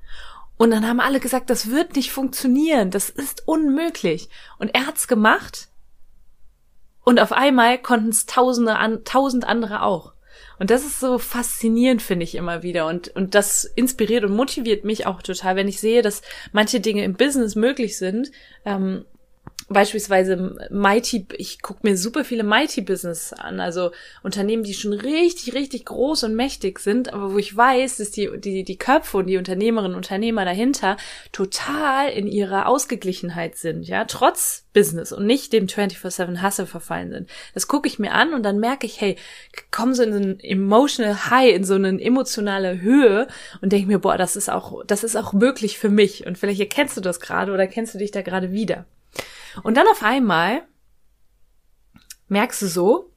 Und 0.56 0.72
dann 0.72 0.88
haben 0.88 0.98
alle 0.98 1.20
gesagt, 1.20 1.50
das 1.50 1.70
wird 1.70 1.94
nicht 1.94 2.10
funktionieren, 2.10 2.90
das 2.90 3.10
ist 3.10 3.46
unmöglich. 3.46 4.28
Und 4.58 4.74
er 4.74 4.86
hat's 4.86 5.06
gemacht 5.06 5.68
und 7.08 7.20
auf 7.20 7.32
einmal 7.32 7.78
konnten 7.78 8.10
es 8.10 8.26
tausende 8.26 8.76
an, 8.76 9.02
tausend 9.02 9.46
andere 9.46 9.80
auch. 9.80 10.12
Und 10.58 10.68
das 10.68 10.84
ist 10.84 11.00
so 11.00 11.16
faszinierend, 11.16 12.02
finde 12.02 12.24
ich 12.24 12.34
immer 12.34 12.62
wieder. 12.62 12.86
Und, 12.86 13.08
und 13.16 13.34
das 13.34 13.64
inspiriert 13.64 14.24
und 14.24 14.36
motiviert 14.36 14.84
mich 14.84 15.06
auch 15.06 15.22
total, 15.22 15.56
wenn 15.56 15.68
ich 15.68 15.80
sehe, 15.80 16.02
dass 16.02 16.20
manche 16.52 16.80
Dinge 16.80 17.04
im 17.04 17.14
Business 17.14 17.54
möglich 17.54 17.96
sind, 17.96 18.30
ähm, 18.66 19.06
beispielsweise 19.68 20.56
Mighty, 20.70 21.26
ich 21.36 21.60
gucke 21.60 21.80
mir 21.82 21.96
super 21.96 22.24
viele 22.24 22.42
Mighty-Business 22.42 23.34
an, 23.34 23.60
also 23.60 23.90
Unternehmen, 24.22 24.62
die 24.62 24.72
schon 24.72 24.94
richtig, 24.94 25.54
richtig 25.54 25.84
groß 25.84 26.24
und 26.24 26.34
mächtig 26.34 26.78
sind, 26.78 27.12
aber 27.12 27.34
wo 27.34 27.38
ich 27.38 27.54
weiß, 27.54 27.98
dass 27.98 28.10
die, 28.10 28.30
die, 28.38 28.64
die 28.64 28.78
Köpfe 28.78 29.18
und 29.18 29.26
die 29.26 29.36
Unternehmerinnen 29.36 29.92
und 29.92 29.98
Unternehmer 29.98 30.44
dahinter 30.44 30.96
total 31.32 32.08
in 32.10 32.26
ihrer 32.26 32.66
Ausgeglichenheit 32.66 33.56
sind, 33.56 33.86
ja, 33.86 34.04
trotz 34.06 34.64
Business 34.72 35.12
und 35.12 35.26
nicht 35.26 35.52
dem 35.52 35.66
24-7 35.66 36.42
Hustle 36.42 36.66
verfallen 36.66 37.10
sind. 37.10 37.30
Das 37.52 37.68
gucke 37.68 37.88
ich 37.88 37.98
mir 37.98 38.12
an 38.12 38.32
und 38.32 38.44
dann 38.44 38.60
merke 38.60 38.86
ich, 38.86 39.00
hey, 39.00 39.16
komm 39.70 39.92
so 39.92 40.02
in 40.02 40.12
so 40.12 40.18
ein 40.18 40.40
emotional 40.40 41.30
high, 41.30 41.54
in 41.54 41.64
so 41.64 41.74
eine 41.74 42.00
emotionale 42.00 42.80
Höhe 42.80 43.26
und 43.60 43.72
denke 43.72 43.88
mir, 43.88 43.98
boah, 43.98 44.16
das 44.16 44.36
ist 44.36 44.48
auch, 44.48 44.84
das 44.86 45.04
ist 45.04 45.16
auch 45.16 45.32
möglich 45.32 45.78
für 45.78 45.90
mich. 45.90 46.26
Und 46.26 46.38
vielleicht 46.38 46.60
erkennst 46.60 46.96
du 46.96 47.00
das 47.00 47.20
gerade 47.20 47.52
oder 47.52 47.66
kennst 47.66 47.94
du 47.94 47.98
dich 47.98 48.12
da 48.12 48.22
gerade 48.22 48.52
wieder. 48.52 48.86
Und 49.62 49.76
dann 49.76 49.88
auf 49.88 50.02
einmal 50.02 50.62
merkst 52.28 52.62
du 52.62 52.66
so, 52.68 53.12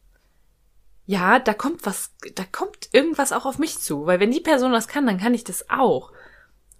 ja, 1.05 1.39
da 1.39 1.53
kommt 1.53 1.85
was, 1.85 2.11
da 2.35 2.43
kommt 2.49 2.89
irgendwas 2.93 3.33
auch 3.33 3.45
auf 3.45 3.59
mich 3.59 3.79
zu, 3.79 4.05
weil 4.05 4.19
wenn 4.19 4.31
die 4.31 4.39
Person 4.39 4.71
das 4.71 4.87
kann, 4.87 5.05
dann 5.05 5.19
kann 5.19 5.33
ich 5.33 5.43
das 5.43 5.69
auch. 5.69 6.11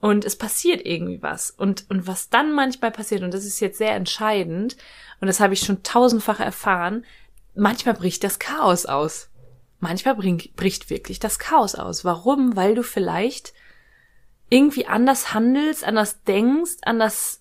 und 0.02 0.26
es 0.26 0.36
passiert 0.36 0.86
irgendwie 0.86 1.22
was. 1.22 1.52
Und, 1.52 1.86
und 1.90 2.08
was 2.08 2.30
dann 2.30 2.52
manchmal 2.52 2.92
passiert, 2.92 3.22
und 3.22 3.34
das 3.34 3.46
ist 3.46 3.60
jetzt 3.60 3.78
sehr 3.78 3.96
entscheidend, 3.96 4.76
und 5.22 5.28
das 5.28 5.40
habe 5.40 5.54
ich 5.54 5.62
schon 5.62 5.84
tausendfach 5.84 6.40
erfahren, 6.40 7.06
manchmal 7.54 7.94
bricht 7.94 8.24
das 8.24 8.40
Chaos 8.40 8.88
aus. 8.88 9.30
Manchmal 9.80 10.16
bring, 10.16 10.42
bricht 10.56 10.90
wirklich 10.90 11.20
das 11.20 11.40
Chaos 11.40 11.76
aus. 11.76 12.04
Warum? 12.04 12.56
Weil 12.56 12.76
du 12.76 12.84
vielleicht 12.84 13.54
irgendwie 14.50 14.88
anders 14.88 15.34
handelst, 15.34 15.84
anders 15.84 16.24
denkst, 16.24 16.78
anders, 16.82 17.41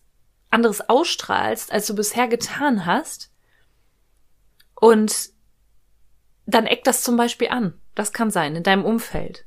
anderes 0.50 0.88
ausstrahlst, 0.88 1.72
als 1.72 1.86
du 1.86 1.94
bisher 1.94 2.28
getan 2.28 2.86
hast. 2.86 3.32
Und 4.74 5.30
dann 6.46 6.66
eckt 6.66 6.86
das 6.86 7.02
zum 7.02 7.16
Beispiel 7.16 7.48
an. 7.48 7.80
Das 7.94 8.12
kann 8.12 8.30
sein, 8.30 8.56
in 8.56 8.62
deinem 8.62 8.84
Umfeld. 8.84 9.46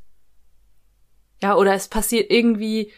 Ja, 1.41 1.55
oder 1.55 1.73
es 1.73 1.87
passiert 1.87 2.31
irgendwie 2.31 2.93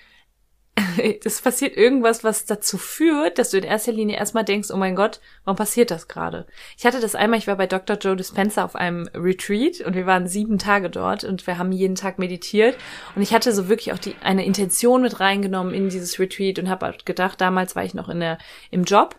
es 1.24 1.42
passiert 1.42 1.78
irgendwas, 1.78 2.24
was 2.24 2.46
dazu 2.46 2.78
führt, 2.78 3.38
dass 3.38 3.52
du 3.52 3.58
in 3.58 3.64
erster 3.64 3.94
Linie 3.94 4.18
erstmal 4.18 4.44
denkst, 4.44 4.72
oh 4.72 4.78
mein 4.78 4.96
Gott, 4.96 5.22
warum 5.46 5.56
passiert 5.56 5.90
das 5.90 6.08
gerade? 6.08 6.46
Ich 6.78 6.86
hatte 6.86 7.00
das 7.00 7.16
einmal, 7.16 7.40
ich 7.40 7.48
war 7.48 7.56
bei 7.56 7.68
Dr. 7.68 7.98
Joe 7.98 8.16
Dispenza 8.16 8.64
auf 8.66 8.76
einem 8.76 9.08
Retreat 9.14 9.82
und 9.82 9.96
wir 9.96 10.06
waren 10.06 10.28
sieben 10.28 10.58
Tage 10.58 10.90
dort 10.90 11.24
und 11.24 11.48
wir 11.48 11.58
haben 11.58 11.72
jeden 11.72 11.96
Tag 11.96 12.20
meditiert 12.20 12.76
und 13.16 13.22
ich 13.22 13.34
hatte 13.34 13.54
so 13.54 13.70
wirklich 13.70 13.94
auch 13.94 14.00
die, 14.00 14.16
eine 14.22 14.46
Intention 14.46 15.02
mit 15.02 15.20
reingenommen 15.20 15.74
in 15.74 15.90
dieses 15.90 16.20
Retreat 16.20 16.60
und 16.60 16.70
habe 16.70 16.88
halt 16.88 17.06
gedacht, 17.06 17.40
damals 17.40 17.76
war 17.76 17.86
ich 17.86 17.94
noch 17.94 18.10
in 18.10 18.20
der, 18.20 18.38
im 18.70 18.84
Job 18.84 19.16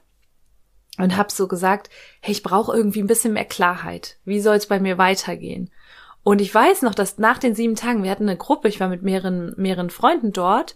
und 0.98 1.16
habe 1.16 1.32
so 1.32 1.48
gesagt, 1.48 1.88
hey, 2.20 2.32
ich 2.32 2.42
brauche 2.42 2.76
irgendwie 2.76 3.00
ein 3.00 3.06
bisschen 3.06 3.32
mehr 3.32 3.44
Klarheit. 3.44 4.18
Wie 4.24 4.40
soll 4.40 4.56
es 4.56 4.66
bei 4.66 4.80
mir 4.80 4.98
weitergehen? 4.98 5.70
Und 6.22 6.40
ich 6.40 6.52
weiß 6.52 6.82
noch, 6.82 6.94
dass 6.94 7.18
nach 7.18 7.38
den 7.38 7.54
sieben 7.54 7.76
Tagen, 7.76 8.02
wir 8.02 8.10
hatten 8.10 8.28
eine 8.28 8.36
Gruppe, 8.36 8.68
ich 8.68 8.80
war 8.80 8.88
mit 8.88 9.02
mehreren, 9.02 9.54
mehreren 9.56 9.90
Freunden 9.90 10.32
dort 10.32 10.74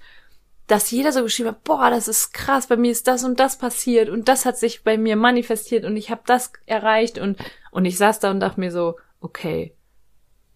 dass 0.71 0.91
jeder 0.93 1.11
so 1.13 1.23
geschrieben 1.23 1.49
hat, 1.49 1.65
boah, 1.65 1.91
das 1.91 2.07
ist 2.07 2.33
krass, 2.33 2.69
bei 2.69 2.77
mir 2.77 2.93
ist 2.93 3.09
das 3.09 3.25
und 3.25 3.41
das 3.41 3.59
passiert 3.59 4.09
und 4.09 4.29
das 4.29 4.47
hat 4.47 4.57
sich 4.57 4.85
bei 4.85 4.99
mir 4.99 5.17
manifestiert 5.17 5.85
und 5.85 5.97
ich 5.97 6.11
habe 6.11 6.23
das 6.27 6.53
erreicht 6.67 7.19
und 7.19 7.39
und 7.73 7.85
ich 7.85 7.99
saß 7.99 8.21
da 8.21 8.31
und 8.31 8.41
dachte 8.41 8.61
mir 8.61 8.71
so, 8.71 8.97
okay, 9.21 9.75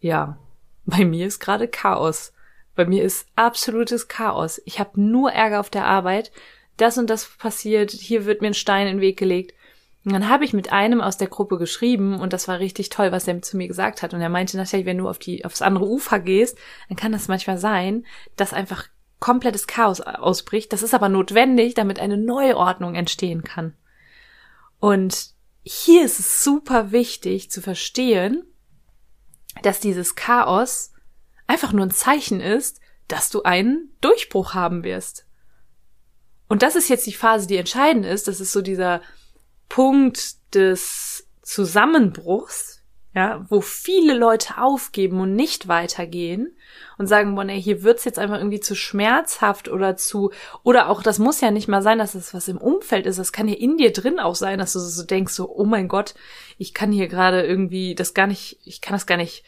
ja, 0.01 0.39
bei 0.85 1.05
mir 1.05 1.27
ist 1.27 1.41
gerade 1.41 1.69
Chaos. 1.69 2.33
Bei 2.75 2.85
mir 2.85 3.05
ist 3.05 3.27
absolutes 3.37 4.09
Chaos. 4.09 4.61
Ich 4.65 4.81
habe 4.81 5.01
nur 5.01 5.33
Ärger 5.33 5.61
auf 5.61 5.71
der 5.71 5.87
Arbeit. 5.87 6.33
Das 6.77 6.99
und 6.99 7.09
das 7.09 7.29
passiert, 7.39 7.93
hier 7.93 8.25
wird 8.25 8.41
mir 8.41 8.49
ein 8.49 8.55
Stein 8.55 8.89
in 8.89 8.97
den 8.97 9.01
Weg 9.01 9.17
gelegt. 9.17 9.55
Und 10.05 10.13
dann 10.13 10.29
habe 10.29 10.45
ich 10.45 10.53
mit 10.53 10.73
einem 10.73 11.01
aus 11.01 11.17
der 11.17 11.29
Gruppe 11.29 11.57
geschrieben 11.57 12.21
und 12.21 12.33
das 12.33 12.47
war 12.47 12.59
richtig 12.59 12.91
toll, 12.91 13.11
was 13.11 13.27
er 13.27 13.41
zu 13.43 13.57
mir 13.57 13.69
gesagt 13.69 14.03
hat. 14.03 14.13
Und 14.13 14.21
er 14.21 14.29
meinte 14.29 14.57
natürlich, 14.57 14.87
wenn 14.87 14.99
du 14.99 15.09
auf 15.09 15.19
die 15.19 15.45
aufs 15.45 15.63
andere 15.63 15.87
Ufer 15.87 16.19
gehst, 16.19 16.59
dann 16.89 16.97
kann 16.97 17.13
das 17.13 17.29
manchmal 17.29 17.59
sein, 17.59 18.05
dass 18.37 18.53
einfach 18.53 18.89
komplettes 19.21 19.67
Chaos 19.67 20.01
ausbricht. 20.01 20.73
Das 20.73 20.83
ist 20.83 20.95
aber 20.95 21.09
notwendig, 21.09 21.75
damit 21.75 21.99
eine 21.99 22.19
neue 22.19 22.57
Ordnung 22.57 22.95
entstehen 22.95 23.43
kann. 23.43 23.75
Und 24.81 25.31
hier 25.63 26.05
ist 26.05 26.19
es 26.19 26.45
super 26.45 26.93
wichtig 26.93 27.51
zu 27.51 27.63
verstehen, 27.63 28.45
dass 29.63 29.81
dieses 29.81 30.15
Chaos 30.15 30.93
einfach 31.47 31.73
nur 31.73 31.87
ein 31.87 31.91
Zeichen 31.91 32.41
ist, 32.41 32.81
dass 33.09 33.31
du 33.31 33.43
einen 33.43 33.91
Durchbruch 34.01 34.55
haben 34.55 34.85
wirst. 34.85 35.27
Und 36.49 36.63
das 36.63 36.77
ist 36.77 36.89
jetzt 36.89 37.07
die 37.07 37.13
Phase, 37.13 37.47
die 37.47 37.57
entscheidend 37.57 38.05
ist. 38.05 38.29
Das 38.29 38.41
ist 38.41 38.53
so 38.53 38.61
dieser 38.61 39.01
Punkt 39.69 40.37
des 40.55 41.27
Zusammenbruchs, 41.43 42.83
ja, 43.15 43.47
wo 43.49 43.61
viele 43.61 44.15
Leute 44.15 44.59
aufgeben 44.59 45.21
und 45.21 45.37
nicht 45.37 45.69
weitergehen 45.69 46.57
und 46.99 47.07
sagen, 47.07 47.37
boah, 47.37 47.45
nee, 47.45 47.61
hier 47.61 47.85
wird's 47.85 48.05
jetzt 48.05 48.19
einfach 48.19 48.39
irgendwie 48.39 48.61
zu 48.61 48.75
schmerzhaft 48.75 49.69
oder 49.69 49.97
zu, 49.97 50.33
oder 50.65 50.89
auch, 50.89 51.03
das 51.03 51.21
muss 51.21 51.41
ja 51.41 51.53
nicht 51.53 51.69
mal 51.69 51.83
sein, 51.83 51.99
dass 51.99 52.17
es 52.17 52.35
was 52.35 52.49
im 52.49 52.59
Umfeld 52.59 53.07
ist, 53.07 53.21
das 53.21 53.33
kann 53.33 53.47
ja 53.47 53.55
in 53.55 53.77
dir 53.77 53.93
drin 53.93 54.19
auch 54.19 54.35
sein, 54.35 54.59
dass 54.59 54.73
du 54.73 54.81
so 54.81 55.05
denkst, 55.05 55.33
so, 55.33 55.49
oh 55.49 55.65
mein 55.65 55.87
Gott, 55.87 56.15
ich 56.59 56.75
kann 56.75 56.91
hier 56.91 57.07
gerade 57.07 57.45
irgendwie 57.45 57.95
das 57.95 58.15
gar 58.15 58.27
nicht, 58.27 58.59
ich 58.65 58.81
kann 58.81 58.95
das 58.95 59.07
gar 59.07 59.17
nicht 59.17 59.45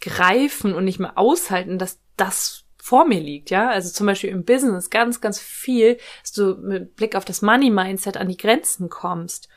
greifen 0.00 0.74
und 0.74 0.84
nicht 0.84 0.98
mehr 0.98 1.16
aushalten, 1.16 1.78
dass 1.78 2.00
das 2.16 2.64
vor 2.76 3.04
mir 3.04 3.20
liegt, 3.20 3.50
ja. 3.50 3.68
Also 3.68 3.92
zum 3.92 4.06
Beispiel 4.06 4.30
im 4.30 4.44
Business 4.44 4.90
ganz, 4.90 5.20
ganz 5.20 5.40
viel, 5.40 5.98
dass 6.22 6.32
du 6.32 6.54
mit 6.54 6.96
Blick 6.96 7.16
auf 7.16 7.24
das 7.24 7.42
Money-Mindset 7.42 8.16
an 8.16 8.28
die 8.28 8.36
Grenzen 8.36 8.88
kommst. 8.88 9.48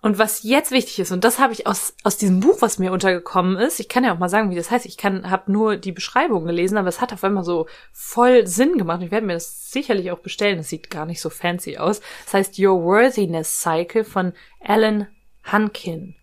Und 0.00 0.16
was 0.16 0.44
jetzt 0.44 0.70
wichtig 0.70 1.00
ist, 1.00 1.10
und 1.10 1.24
das 1.24 1.40
habe 1.40 1.52
ich 1.52 1.66
aus, 1.66 1.92
aus 2.04 2.16
diesem 2.16 2.38
Buch, 2.38 2.58
was 2.60 2.78
mir 2.78 2.92
untergekommen 2.92 3.56
ist, 3.56 3.80
ich 3.80 3.88
kann 3.88 4.04
ja 4.04 4.14
auch 4.14 4.18
mal 4.18 4.28
sagen, 4.28 4.50
wie 4.50 4.54
das 4.54 4.70
heißt, 4.70 4.86
ich 4.86 4.96
kann 4.96 5.28
habe 5.28 5.50
nur 5.50 5.76
die 5.76 5.90
Beschreibung 5.90 6.44
gelesen, 6.44 6.78
aber 6.78 6.88
es 6.88 7.00
hat 7.00 7.12
auf 7.12 7.24
einmal 7.24 7.42
so 7.42 7.66
voll 7.92 8.46
Sinn 8.46 8.78
gemacht. 8.78 9.02
Ich 9.02 9.10
werde 9.10 9.26
mir 9.26 9.32
das 9.32 9.72
sicherlich 9.72 10.12
auch 10.12 10.20
bestellen, 10.20 10.58
das 10.58 10.68
sieht 10.68 10.88
gar 10.88 11.04
nicht 11.04 11.20
so 11.20 11.30
fancy 11.30 11.78
aus. 11.78 12.00
Das 12.26 12.34
heißt 12.34 12.58
Your 12.60 12.84
Worthiness 12.84 13.60
Cycle 13.60 14.04
von 14.04 14.34
Alan 14.60 15.08
Hankin. 15.42 16.14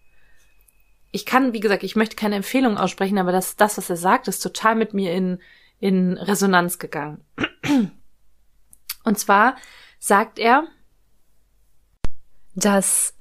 Ich 1.11 1.25
kann, 1.25 1.51
wie 1.51 1.59
gesagt, 1.59 1.83
ich 1.83 1.97
möchte 1.97 2.15
keine 2.15 2.35
Empfehlung 2.35 2.77
aussprechen, 2.77 3.17
aber 3.17 3.33
das, 3.33 3.57
das, 3.57 3.77
was 3.77 3.89
er 3.89 3.97
sagt, 3.97 4.29
ist 4.29 4.39
total 4.39 4.75
mit 4.75 4.93
mir 4.93 5.11
in, 5.13 5.39
in 5.81 6.13
Resonanz 6.13 6.79
gegangen. 6.79 7.25
Und 9.03 9.19
zwar 9.19 9.57
sagt 9.99 10.39
er, 10.39 10.65
dass 12.55 13.14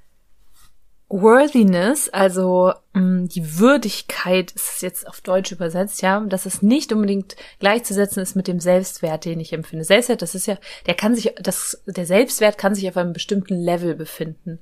Worthiness, 1.22 2.08
also 2.08 2.72
mh, 2.92 3.00
mm, 3.00 3.28
die 3.28 3.58
Würdigkeit, 3.58 4.50
ist 4.50 4.82
jetzt 4.82 5.06
auf 5.06 5.20
Deutsch 5.20 5.52
übersetzt, 5.52 6.02
ja, 6.02 6.18
dass 6.18 6.44
es 6.44 6.60
nicht 6.60 6.92
unbedingt 6.92 7.36
gleichzusetzen 7.60 8.20
ist 8.20 8.34
mit 8.34 8.48
dem 8.48 8.58
Selbstwert, 8.58 9.24
den 9.24 9.38
ich 9.38 9.52
empfinde. 9.52 9.84
Selbstwert, 9.84 10.22
das 10.22 10.34
ist 10.34 10.46
ja, 10.46 10.58
der 10.86 10.94
kann 10.94 11.14
sich, 11.14 11.32
das, 11.40 11.80
der 11.86 12.04
Selbstwert 12.04 12.58
kann 12.58 12.74
sich 12.74 12.88
auf 12.88 12.96
einem 12.96 13.12
bestimmten 13.12 13.54
Level 13.54 13.94
befinden. 13.94 14.58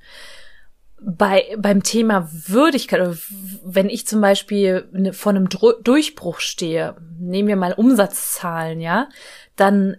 Bei, 1.01 1.57
beim 1.57 1.83
Thema 1.83 2.29
Würdigkeit, 2.31 3.17
wenn 3.65 3.89
ich 3.89 4.07
zum 4.07 4.21
Beispiel 4.21 4.89
ne, 4.93 5.15
vor 5.15 5.31
einem 5.31 5.49
Durchbruch 5.49 6.41
stehe, 6.41 6.97
nehmen 7.19 7.49
wir 7.49 7.57
mal 7.57 7.73
Umsatzzahlen, 7.73 8.81
ja, 8.83 9.09
dann 9.57 9.97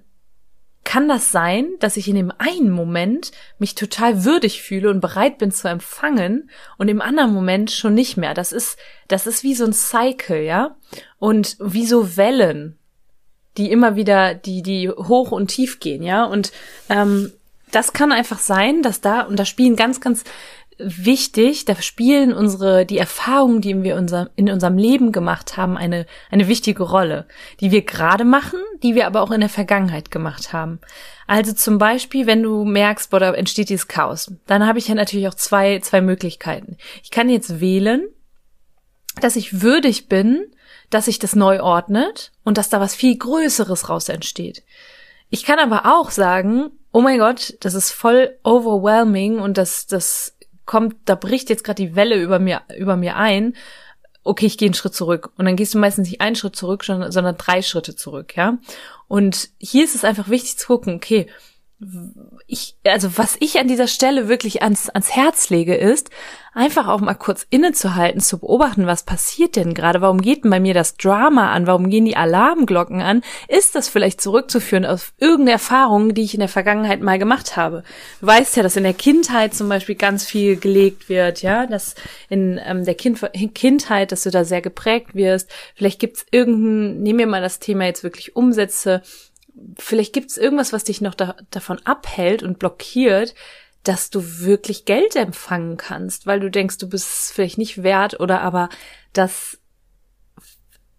kann 0.84 1.08
das 1.08 1.32
sein, 1.32 1.70
dass 1.80 1.98
ich 1.98 2.08
in 2.08 2.16
dem 2.16 2.32
einen 2.38 2.70
Moment 2.70 3.32
mich 3.58 3.76
total 3.76 4.26
würdig 4.26 4.62
fühle 4.62 4.90
und 4.90 5.00
bereit 5.00 5.38
bin 5.38 5.52
zu 5.52 5.68
empfangen 5.70 6.50
und 6.78 6.90
im 6.90 7.02
anderen 7.02 7.34
Moment 7.34 7.72
schon 7.72 7.94
nicht 7.94 8.18
mehr. 8.18 8.34
Das 8.34 8.52
ist, 8.52 8.78
das 9.08 9.26
ist 9.26 9.44
wie 9.44 9.56
so 9.56 9.66
ein 9.66 9.74
Cycle, 9.74 10.44
ja? 10.44 10.76
Und 11.20 11.58
wie 11.60 11.86
so 11.86 12.18
Wellen, 12.18 12.78
die 13.58 13.72
immer 13.72 13.96
wieder, 13.96 14.34
die, 14.34 14.62
die 14.62 14.90
hoch 14.90 15.32
und 15.32 15.48
tief 15.48 15.80
gehen, 15.80 16.04
ja? 16.04 16.26
Und 16.26 16.52
ähm, 16.90 17.32
das 17.72 17.94
kann 17.94 18.12
einfach 18.12 18.40
sein, 18.40 18.84
dass 18.84 19.02
da, 19.02 19.22
und 19.22 19.38
da 19.38 19.46
spielen 19.46 19.76
ganz, 19.76 20.02
ganz 20.02 20.24
wichtig, 20.86 21.66
da 21.66 21.76
spielen 21.82 22.34
unsere, 22.34 22.86
die 22.86 22.98
Erfahrungen, 22.98 23.62
die 23.62 23.84
wir 23.84 23.96
unser, 23.96 24.30
in 24.36 24.50
unserem 24.50 24.78
Leben 24.78 25.12
gemacht 25.12 25.58
haben, 25.58 25.78
eine, 25.78 26.06
eine 26.32 26.48
wichtige 26.48 26.84
Rolle, 26.84 27.28
die 27.60 27.72
wir 27.72 27.84
gerade 27.84 28.26
machen, 28.26 28.60
die 28.82 28.96
wir 28.96 29.08
aber 29.08 29.22
auch 29.22 29.32
in 29.32 29.40
der 29.40 29.50
Vergangenheit 29.50 30.12
gemacht 30.12 30.54
haben. 30.54 30.80
Also 31.28 31.54
zum 31.54 31.78
Beispiel, 31.78 32.26
wenn 32.26 32.44
du 32.44 32.66
merkst, 32.66 33.10
boah, 33.10 33.20
da 33.20 33.34
entsteht 33.34 33.70
dieses 33.70 33.88
Chaos, 33.88 34.32
dann 34.46 34.66
habe 34.66 34.80
ich 34.80 34.88
ja 34.88 34.96
natürlich 34.96 35.28
auch 35.28 35.36
zwei, 35.36 35.80
zwei 35.80 36.02
Möglichkeiten. 36.02 36.78
Ich 37.04 37.12
kann 37.12 37.30
jetzt 37.30 37.60
wählen, 37.60 38.08
dass 39.22 39.36
ich 39.36 39.62
würdig 39.62 40.10
bin, 40.10 40.46
dass 40.90 41.06
sich 41.06 41.20
das 41.20 41.36
neu 41.36 41.62
ordnet 41.62 42.32
und 42.44 42.58
dass 42.58 42.70
da 42.70 42.80
was 42.80 42.96
viel 42.96 43.18
Größeres 43.18 43.90
raus 43.90 44.10
entsteht. 44.10 44.64
Ich 45.30 45.44
kann 45.44 45.60
aber 45.60 45.86
auch 45.86 46.12
sagen, 46.12 46.72
oh 46.92 47.02
mein 47.02 47.18
Gott, 47.18 47.58
das 47.62 47.74
ist 47.74 47.92
voll 47.92 48.38
overwhelming 48.44 49.40
und 49.40 49.58
das, 49.58 49.88
das 49.88 50.33
kommt, 50.66 50.96
da 51.06 51.16
bricht 51.16 51.50
jetzt 51.50 51.64
gerade 51.64 51.84
die 51.84 51.96
Welle 51.96 52.22
über 52.22 52.40
mir, 52.40 52.62
über 52.78 52.96
mir 52.96 53.16
ein. 53.16 53.56
Okay, 54.24 54.46
ich 54.46 54.58
gehe 54.58 54.68
einen 54.68 54.74
Schritt 54.74 54.96
zurück. 54.96 55.32
Und 55.38 55.46
dann 55.46 55.56
gehst 55.56 55.74
du 55.74 55.80
meistens 55.80 56.10
nicht 56.10 56.22
einen 56.22 56.36
Schritt 56.36 56.56
zurück, 56.56 56.84
sondern 56.86 57.38
drei 57.38 57.62
Schritte 57.62 57.96
zurück, 57.96 58.36
ja. 58.38 58.58
Und 59.08 59.50
hier 59.60 59.84
ist 59.84 59.96
es 59.96 60.06
einfach 60.06 60.30
wichtig 60.30 60.58
zu 60.58 60.68
gucken, 60.68 60.96
okay, 60.96 61.28
ich, 62.48 62.76
also 62.86 63.18
was 63.18 63.38
ich 63.40 63.60
an 63.60 63.68
dieser 63.68 63.88
Stelle 63.88 64.28
wirklich 64.28 64.62
ans, 64.62 64.90
ans 64.90 65.12
Herz 65.12 65.50
lege, 65.50 65.76
ist, 65.76 66.10
einfach 66.54 66.88
auch 66.88 67.02
mal 67.02 67.16
kurz 67.16 67.46
innezuhalten, 67.50 68.22
zu 68.22 68.38
beobachten, 68.40 68.86
was 68.86 69.04
passiert 69.04 69.56
denn 69.56 69.74
gerade? 69.74 70.02
Warum 70.02 70.22
geht 70.22 70.44
denn 70.44 70.52
bei 70.52 70.60
mir 70.60 70.74
das 70.74 70.98
Drama 70.98 71.52
an? 71.52 71.68
Warum 71.68 71.90
gehen 71.90 72.06
die 72.06 72.16
Alarmglocken 72.16 73.02
an? 73.02 73.22
Ist 73.48 73.76
das 73.76 73.90
vielleicht 73.90 74.22
zurückzuführen 74.22 74.86
auf 74.86 75.14
irgendeine 75.18 75.54
Erfahrung, 75.54 76.14
die 76.14 76.24
ich 76.24 76.34
in 76.34 76.40
der 76.40 76.50
Vergangenheit 76.50 77.02
mal 77.02 77.20
gemacht 77.20 77.58
habe? 77.58 77.84
Du 78.22 78.28
weißt 78.28 78.56
ja, 78.56 78.64
dass 78.64 78.76
in 78.76 78.84
der 78.84 78.94
Kindheit 78.94 79.54
zum 79.54 79.68
Beispiel 79.70 79.96
ganz 79.96 80.26
viel 80.26 80.58
gelegt 80.58 81.10
wird, 81.10 81.42
ja, 81.42 81.66
dass 81.66 81.96
in 82.30 82.60
ähm, 82.64 82.86
der 82.86 82.96
kind 82.96 83.20
Kindheit, 83.56 84.12
dass 84.12 84.24
du 84.24 84.32
da 84.32 84.46
sehr 84.46 84.62
geprägt 84.62 85.16
wirst. 85.16 85.50
Vielleicht 85.76 86.00
gibt's 86.00 86.26
irgendein, 86.32 87.02
nehmen 87.02 87.20
wir 87.20 87.28
mal 87.28 87.42
das 87.42 87.60
Thema 87.60 87.86
jetzt 87.86 88.04
wirklich 88.04 88.36
Umsätze, 88.36 89.02
vielleicht 89.78 90.14
gibt's 90.14 90.38
irgendwas, 90.38 90.74
was 90.74 90.84
dich 90.84 91.02
noch 91.02 91.16
da, 91.16 91.36
davon 91.52 91.80
abhält 91.86 92.44
und 92.44 92.60
blockiert, 92.60 93.36
dass 93.84 94.10
du 94.10 94.40
wirklich 94.40 94.86
Geld 94.86 95.16
empfangen 95.16 95.78
kannst, 95.78 96.26
weil 96.26 96.40
du 96.40 96.50
denkst, 96.50 96.78
du 96.78 96.88
bist 96.88 97.08
es 97.08 97.32
vielleicht 97.32 97.58
nicht 97.58 97.84
wert 97.84 98.20
oder 98.20 98.42
aber 98.42 98.70
dass 99.12 99.60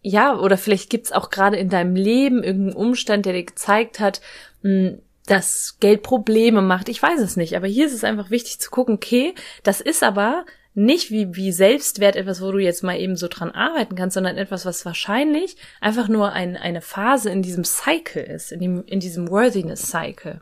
ja, 0.07 0.39
oder 0.39 0.59
vielleicht 0.59 0.91
gibt's 0.91 1.13
auch 1.13 1.31
gerade 1.31 1.57
in 1.57 1.71
deinem 1.71 1.97
Leben 1.97 2.43
irgendeinen 2.43 2.77
Umstand, 2.77 3.25
der 3.25 3.33
dir 3.33 3.45
gezeigt 3.45 4.01
hat, 4.01 4.21
hm, 4.61 5.01
dass 5.27 5.79
Geld 5.81 6.03
Probleme 6.03 6.61
macht. 6.61 6.91
Ich 6.91 7.03
weiß 7.03 7.21
es 7.21 7.37
nicht, 7.37 7.57
aber 7.57 7.67
hier 7.67 7.87
ist 7.87 7.95
es 7.95 8.05
einfach 8.05 8.31
wichtig 8.31 8.61
zu 8.61 8.71
gucken, 8.71 8.97
okay, 8.97 9.35
das 9.63 9.81
ist 9.81 10.03
aber 10.03 10.45
nicht 10.75 11.11
wie, 11.11 11.37
wie 11.37 11.52
Selbstwert 11.52 12.16
etwas, 12.16 12.43
wo 12.43 12.50
du 12.50 12.59
jetzt 12.59 12.83
mal 12.83 12.99
eben 12.99 13.16
so 13.16 13.28
dran 13.28 13.52
arbeiten 13.52 13.95
kannst, 13.95 14.14
sondern 14.14 14.37
etwas, 14.37 14.66
was 14.66 14.85
wahrscheinlich 14.85 15.57
einfach 15.81 16.09
nur 16.09 16.33
ein, 16.33 16.57
eine 16.57 16.81
Phase 16.81 17.31
in 17.31 17.43
diesem 17.43 17.64
Cycle 17.64 18.23
ist, 18.23 18.50
in, 18.52 18.61
dem, 18.61 18.85
in 18.85 19.00
diesem 19.00 19.31
Worthiness 19.31 19.88
Cycle. 19.88 20.40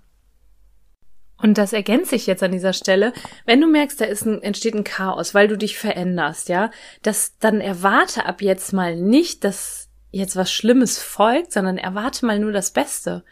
Und 1.36 1.58
das 1.58 1.72
ergänzt 1.72 2.10
sich 2.10 2.26
jetzt 2.26 2.42
an 2.42 2.52
dieser 2.52 2.72
Stelle. 2.72 3.12
Wenn 3.44 3.60
du 3.60 3.66
merkst, 3.66 4.00
da 4.00 4.04
ist 4.04 4.24
ein, 4.24 4.42
entsteht 4.42 4.74
ein 4.74 4.84
Chaos, 4.84 5.34
weil 5.34 5.48
du 5.48 5.58
dich 5.58 5.76
veränderst, 5.76 6.48
ja, 6.48 6.70
das, 7.02 7.36
dann 7.38 7.60
erwarte 7.60 8.24
ab 8.24 8.40
jetzt 8.40 8.72
mal 8.72 8.96
nicht, 8.96 9.44
dass 9.44 9.90
jetzt 10.12 10.36
was 10.36 10.52
Schlimmes 10.52 10.98
folgt, 10.98 11.52
sondern 11.52 11.78
erwarte 11.78 12.24
mal 12.24 12.38
nur 12.38 12.52
das 12.52 12.70
Beste. 12.70 13.24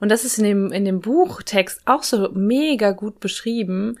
Und 0.00 0.08
das 0.08 0.24
ist 0.24 0.38
in 0.38 0.44
dem, 0.44 0.72
in 0.72 0.84
dem 0.84 1.00
Buchtext 1.00 1.82
auch 1.84 2.02
so 2.02 2.30
mega 2.32 2.92
gut 2.92 3.20
beschrieben, 3.20 3.98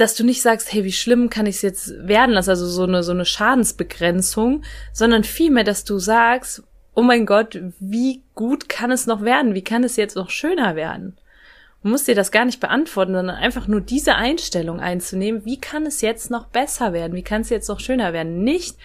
dass 0.00 0.14
du 0.14 0.24
nicht 0.24 0.42
sagst, 0.42 0.72
hey, 0.72 0.84
wie 0.84 0.92
schlimm 0.92 1.30
kann 1.30 1.46
ich 1.46 1.56
es 1.56 1.62
jetzt 1.62 2.06
werden 2.06 2.32
lassen, 2.32 2.50
also 2.50 2.66
so 2.66 2.84
eine, 2.84 3.02
so 3.02 3.12
eine 3.12 3.24
Schadensbegrenzung, 3.24 4.62
sondern 4.92 5.24
vielmehr, 5.24 5.64
dass 5.64 5.84
du 5.84 5.98
sagst, 5.98 6.62
oh 6.94 7.02
mein 7.02 7.26
Gott, 7.26 7.58
wie 7.78 8.22
gut 8.34 8.68
kann 8.68 8.90
es 8.90 9.06
noch 9.06 9.22
werden? 9.22 9.54
Wie 9.54 9.62
kann 9.62 9.84
es 9.84 9.96
jetzt 9.96 10.16
noch 10.16 10.30
schöner 10.30 10.74
werden? 10.74 11.16
Du 11.82 11.90
musst 11.90 12.08
dir 12.08 12.16
das 12.16 12.32
gar 12.32 12.44
nicht 12.44 12.60
beantworten, 12.60 13.14
sondern 13.14 13.36
einfach 13.36 13.68
nur 13.68 13.80
diese 13.80 14.16
Einstellung 14.16 14.80
einzunehmen. 14.80 15.44
Wie 15.44 15.60
kann 15.60 15.86
es 15.86 16.00
jetzt 16.00 16.30
noch 16.30 16.46
besser 16.46 16.92
werden? 16.92 17.14
Wie 17.14 17.22
kann 17.22 17.42
es 17.42 17.50
jetzt 17.50 17.68
noch 17.68 17.78
schöner 17.78 18.12
werden? 18.12 18.42
Nicht 18.42 18.76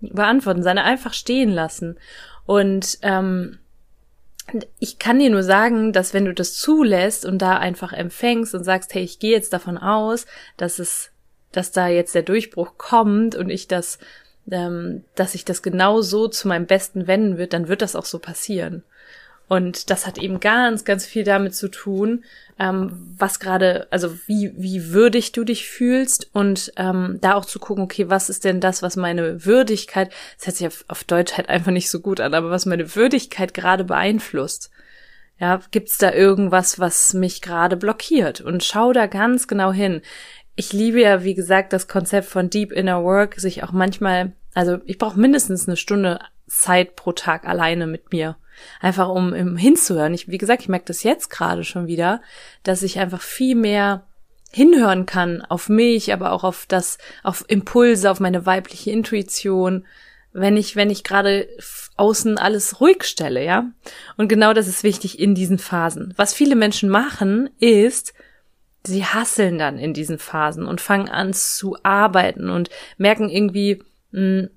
beantworten, 0.00 0.62
sondern 0.62 0.84
einfach 0.84 1.14
stehen 1.14 1.50
lassen. 1.50 1.96
Und 2.44 2.98
ähm, 3.02 3.58
ich 4.78 4.98
kann 4.98 5.18
dir 5.18 5.30
nur 5.30 5.42
sagen, 5.42 5.92
dass 5.92 6.14
wenn 6.14 6.24
du 6.24 6.34
das 6.34 6.54
zulässt 6.54 7.24
und 7.24 7.38
da 7.38 7.58
einfach 7.58 7.92
empfängst 7.92 8.54
und 8.54 8.64
sagst, 8.64 8.94
hey, 8.94 9.02
ich 9.02 9.18
gehe 9.18 9.32
jetzt 9.32 9.52
davon 9.52 9.78
aus, 9.78 10.26
dass 10.56 10.78
es, 10.78 11.10
dass 11.52 11.72
da 11.72 11.88
jetzt 11.88 12.14
der 12.14 12.22
Durchbruch 12.22 12.76
kommt 12.78 13.34
und 13.34 13.50
ich 13.50 13.68
das, 13.68 13.98
ähm, 14.50 15.04
dass 15.14 15.34
ich 15.34 15.44
das 15.44 15.62
genau 15.62 16.00
so 16.00 16.28
zu 16.28 16.48
meinem 16.48 16.66
Besten 16.66 17.06
wenden 17.06 17.38
wird, 17.38 17.52
dann 17.52 17.68
wird 17.68 17.82
das 17.82 17.96
auch 17.96 18.04
so 18.04 18.18
passieren. 18.18 18.82
Und 19.52 19.90
das 19.90 20.06
hat 20.06 20.16
eben 20.16 20.40
ganz, 20.40 20.86
ganz 20.86 21.04
viel 21.04 21.24
damit 21.24 21.54
zu 21.54 21.68
tun, 21.68 22.24
ähm, 22.58 23.14
was 23.18 23.38
gerade, 23.38 23.86
also 23.90 24.16
wie, 24.26 24.54
wie 24.56 24.94
würdig 24.94 25.32
du 25.32 25.44
dich 25.44 25.68
fühlst 25.68 26.30
und 26.32 26.72
ähm, 26.78 27.18
da 27.20 27.34
auch 27.34 27.44
zu 27.44 27.58
gucken, 27.58 27.84
okay, 27.84 28.08
was 28.08 28.30
ist 28.30 28.46
denn 28.46 28.62
das, 28.62 28.80
was 28.80 28.96
meine 28.96 29.44
Würdigkeit, 29.44 30.10
das 30.38 30.46
hört 30.46 30.56
sich 30.56 30.66
auf, 30.68 30.86
auf 30.88 31.04
Deutsch 31.04 31.36
halt 31.36 31.50
einfach 31.50 31.70
nicht 31.70 31.90
so 31.90 32.00
gut 32.00 32.18
an, 32.18 32.32
aber 32.32 32.48
was 32.48 32.64
meine 32.64 32.94
Würdigkeit 32.96 33.52
gerade 33.52 33.84
beeinflusst. 33.84 34.70
Ja, 35.38 35.60
gibt's 35.70 35.98
da 35.98 36.14
irgendwas, 36.14 36.78
was 36.78 37.12
mich 37.12 37.42
gerade 37.42 37.76
blockiert? 37.76 38.40
Und 38.40 38.64
schau 38.64 38.94
da 38.94 39.06
ganz 39.06 39.48
genau 39.48 39.70
hin. 39.70 40.00
Ich 40.56 40.72
liebe 40.72 41.02
ja, 41.02 41.24
wie 41.24 41.34
gesagt, 41.34 41.74
das 41.74 41.88
Konzept 41.88 42.26
von 42.26 42.48
Deep 42.48 42.72
Inner 42.72 43.04
Work, 43.04 43.38
sich 43.38 43.62
auch 43.62 43.72
manchmal, 43.72 44.32
also 44.54 44.78
ich 44.86 44.96
brauche 44.96 45.20
mindestens 45.20 45.68
eine 45.68 45.76
Stunde 45.76 46.20
Zeit 46.46 46.96
pro 46.96 47.12
Tag 47.12 47.46
alleine 47.46 47.86
mit 47.86 48.12
mir. 48.12 48.36
Einfach 48.80 49.08
um, 49.08 49.32
um 49.32 49.56
hinzuhören. 49.56 50.14
Ich, 50.14 50.28
wie 50.28 50.38
gesagt, 50.38 50.62
ich 50.62 50.68
merke 50.68 50.86
das 50.86 51.02
jetzt 51.02 51.30
gerade 51.30 51.64
schon 51.64 51.86
wieder, 51.86 52.20
dass 52.62 52.82
ich 52.82 52.98
einfach 52.98 53.20
viel 53.20 53.54
mehr 53.54 54.06
hinhören 54.50 55.06
kann 55.06 55.42
auf 55.42 55.68
mich, 55.68 56.12
aber 56.12 56.32
auch 56.32 56.44
auf 56.44 56.66
das, 56.66 56.98
auf 57.22 57.44
Impulse, 57.48 58.10
auf 58.10 58.20
meine 58.20 58.44
weibliche 58.44 58.90
Intuition, 58.90 59.86
wenn 60.32 60.56
ich, 60.56 60.76
wenn 60.76 60.90
ich 60.90 61.04
gerade 61.04 61.48
außen 61.96 62.38
alles 62.38 62.80
ruhig 62.80 63.04
stelle, 63.04 63.44
ja. 63.44 63.70
Und 64.16 64.28
genau 64.28 64.52
das 64.52 64.68
ist 64.68 64.82
wichtig 64.82 65.18
in 65.18 65.34
diesen 65.34 65.58
Phasen. 65.58 66.14
Was 66.16 66.34
viele 66.34 66.56
Menschen 66.56 66.88
machen, 66.88 67.50
ist, 67.58 68.14
sie 68.84 69.04
hasseln 69.04 69.58
dann 69.58 69.78
in 69.78 69.94
diesen 69.94 70.18
Phasen 70.18 70.66
und 70.66 70.80
fangen 70.80 71.08
an 71.08 71.32
zu 71.32 71.76
arbeiten 71.82 72.50
und 72.50 72.70
merken 72.98 73.28
irgendwie, 73.28 73.82
mh, 74.10 74.20
hm, 74.20 74.50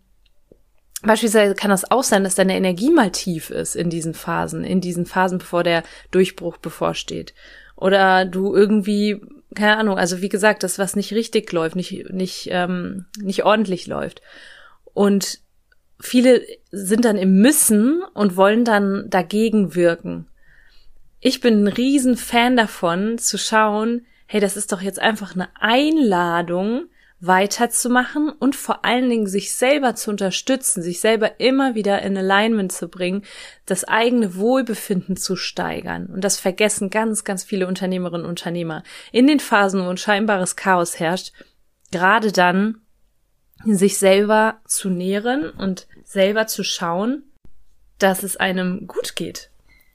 Beispielsweise 1.05 1.55
kann 1.55 1.71
das 1.71 1.89
auch 1.91 2.03
sein, 2.03 2.23
dass 2.23 2.35
deine 2.35 2.55
Energie 2.55 2.89
mal 2.89 3.11
tief 3.11 3.49
ist 3.49 3.75
in 3.75 3.89
diesen 3.89 4.13
Phasen, 4.13 4.63
in 4.63 4.81
diesen 4.81 5.05
Phasen, 5.05 5.37
bevor 5.37 5.63
der 5.63 5.83
Durchbruch 6.11 6.57
bevorsteht. 6.57 7.33
Oder 7.75 8.25
du 8.25 8.55
irgendwie, 8.55 9.21
keine 9.53 9.77
Ahnung, 9.77 9.97
also 9.97 10.21
wie 10.21 10.29
gesagt, 10.29 10.63
das, 10.63 10.79
was 10.79 10.95
nicht 10.95 11.13
richtig 11.13 11.51
läuft, 11.51 11.75
nicht, 11.75 12.09
nicht, 12.11 12.47
ähm, 12.51 13.05
nicht 13.19 13.43
ordentlich 13.43 13.87
läuft. 13.87 14.21
Und 14.93 15.39
viele 15.99 16.41
sind 16.71 17.05
dann 17.05 17.17
im 17.17 17.39
Müssen 17.39 18.01
und 18.13 18.37
wollen 18.37 18.63
dann 18.65 19.09
dagegen 19.09 19.75
wirken. 19.75 20.27
Ich 21.19 21.41
bin 21.41 21.63
ein 21.63 21.67
riesen 21.67 22.17
Fan 22.17 22.55
davon, 22.55 23.17
zu 23.17 23.37
schauen, 23.37 24.05
hey, 24.27 24.39
das 24.39 24.57
ist 24.57 24.71
doch 24.71 24.81
jetzt 24.81 24.99
einfach 24.99 25.35
eine 25.35 25.49
Einladung, 25.59 26.85
weiterzumachen 27.27 28.29
und 28.29 28.55
vor 28.55 28.85
allen 28.85 29.09
Dingen 29.09 29.27
sich 29.27 29.55
selber 29.55 29.95
zu 29.95 30.09
unterstützen, 30.09 30.81
sich 30.81 30.99
selber 30.99 31.39
immer 31.39 31.75
wieder 31.75 32.01
in 32.01 32.17
Alignment 32.17 32.71
zu 32.71 32.87
bringen, 32.87 33.23
das 33.65 33.83
eigene 33.83 34.35
Wohlbefinden 34.35 35.17
zu 35.17 35.35
steigern. 35.35 36.07
Und 36.07 36.23
das 36.23 36.39
vergessen 36.39 36.89
ganz, 36.89 37.23
ganz 37.23 37.43
viele 37.43 37.67
Unternehmerinnen 37.67 38.25
und 38.25 38.29
Unternehmer. 38.29 38.83
In 39.11 39.27
den 39.27 39.39
Phasen, 39.39 39.85
wo 39.85 39.89
ein 39.89 39.97
scheinbares 39.97 40.55
Chaos 40.55 40.99
herrscht, 40.99 41.33
gerade 41.91 42.31
dann 42.31 42.81
sich 43.63 43.97
selber 43.97 44.59
zu 44.65 44.89
nähren 44.89 45.49
und 45.49 45.87
selber 46.03 46.47
zu 46.47 46.63
schauen, 46.63 47.23
dass 47.99 48.23
es 48.23 48.37
einem 48.37 48.87
gut 48.87 49.15
geht. 49.15 49.49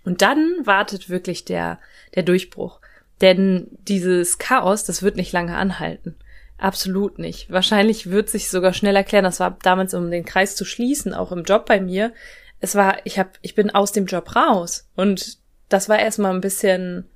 Und 0.05 0.23
dann 0.23 0.57
wartet 0.65 1.11
wirklich 1.11 1.45
der, 1.45 1.79
der 2.15 2.23
Durchbruch. 2.23 2.81
Denn 3.21 3.69
dieses 3.87 4.39
Chaos, 4.39 4.85
das 4.85 5.03
wird 5.03 5.17
nicht 5.17 5.33
lange 5.33 5.57
anhalten. 5.57 6.17
Absolut 6.61 7.19
nicht. 7.19 7.51
Wahrscheinlich 7.51 8.11
wird 8.11 8.29
sich 8.29 8.51
sogar 8.51 8.75
schnell 8.75 8.95
erklären. 8.95 9.25
Das 9.25 9.41
war 9.41 9.57
damals, 9.63 9.95
um 9.95 10.11
den 10.11 10.27
Kreis 10.27 10.57
zu 10.57 10.67
schließen, 10.67 11.15
auch 11.15 11.33
im 11.33 11.45
Job 11.45 11.65
bei 11.65 11.81
mir. 11.81 12.13
Es 12.61 12.75
war, 12.75 12.99
ich 13.05 13.19
hab, 13.19 13.39
ich 13.41 13.55
bin 13.55 13.71
aus 13.71 13.93
dem 13.93 14.05
Job 14.05 14.37
raus 14.37 14.87
und 14.95 15.39
das 15.71 15.89
war 15.89 15.99
erstmal 15.99 16.35
ein 16.35 16.43
bisschen, 16.43 17.09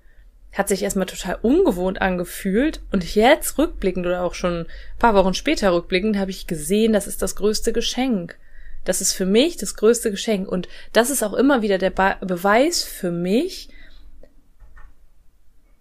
hat 0.51 0.69
sich 0.69 0.83
erstmal 0.83 1.05
total 1.05 1.39
ungewohnt 1.43 2.01
angefühlt 2.01 2.81
und 2.91 3.15
jetzt 3.15 3.59
rückblickend 3.59 4.07
oder 4.07 4.23
auch 4.23 4.33
schon 4.33 4.61
ein 4.61 4.99
paar 4.99 5.15
Wochen 5.15 5.35
später 5.35 5.75
rückblickend 5.75 6.17
habe 6.17 6.31
ich 6.31 6.47
gesehen, 6.47 6.95
das 6.95 7.07
ist 7.07 7.21
das 7.21 7.37
größte 7.37 7.75
Geschenk. 7.75 8.39
Das 8.87 9.03
ist 9.03 9.13
für 9.13 9.27
mich 9.27 9.59
das 9.59 9.75
größte 9.77 10.11
Geschenk 10.11 10.49
und 10.49 10.69
das 10.95 11.11
ist 11.11 11.23
auch 11.23 11.35
immer 11.35 11.61
wieder 11.61 11.77
der 11.77 11.91
Be 11.91 12.17
Beweis 12.23 12.83
für 12.83 13.11
mich, 13.11 13.69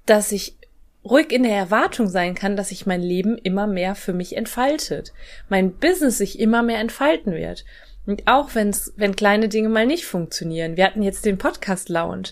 dass 0.05 0.33
ich 0.33 0.57
ruhig 1.05 1.31
in 1.31 1.43
der 1.43 1.55
Erwartung 1.55 2.07
sein 2.07 2.35
kann, 2.35 2.55
dass 2.55 2.69
sich 2.69 2.85
mein 2.85 3.01
Leben 3.01 3.37
immer 3.37 3.67
mehr 3.67 3.95
für 3.95 4.13
mich 4.13 4.37
entfaltet, 4.37 5.13
mein 5.49 5.73
Business 5.73 6.17
sich 6.17 6.39
immer 6.39 6.63
mehr 6.63 6.79
entfalten 6.79 7.33
wird. 7.33 7.65
Und 8.05 8.27
auch 8.27 8.53
wenn's, 8.53 8.93
wenn 8.97 9.15
kleine 9.15 9.47
Dinge 9.47 9.69
mal 9.69 9.85
nicht 9.85 10.05
funktionieren. 10.05 10.75
Wir 10.75 10.85
hatten 10.85 11.03
jetzt 11.03 11.25
den 11.25 11.37
Podcast 11.37 11.89
Lounge 11.89 12.29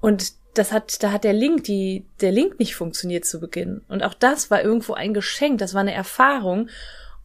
und 0.00 0.32
das 0.54 0.72
hat, 0.72 1.02
da 1.02 1.12
hat 1.12 1.24
der 1.24 1.32
Link, 1.32 1.64
die, 1.64 2.04
der 2.20 2.32
Link 2.32 2.58
nicht 2.58 2.74
funktioniert 2.74 3.24
zu 3.24 3.40
Beginn. 3.40 3.82
Und 3.88 4.02
auch 4.02 4.14
das 4.14 4.50
war 4.50 4.62
irgendwo 4.62 4.94
ein 4.94 5.14
Geschenk, 5.14 5.58
das 5.58 5.74
war 5.74 5.80
eine 5.80 5.94
Erfahrung. 5.94 6.68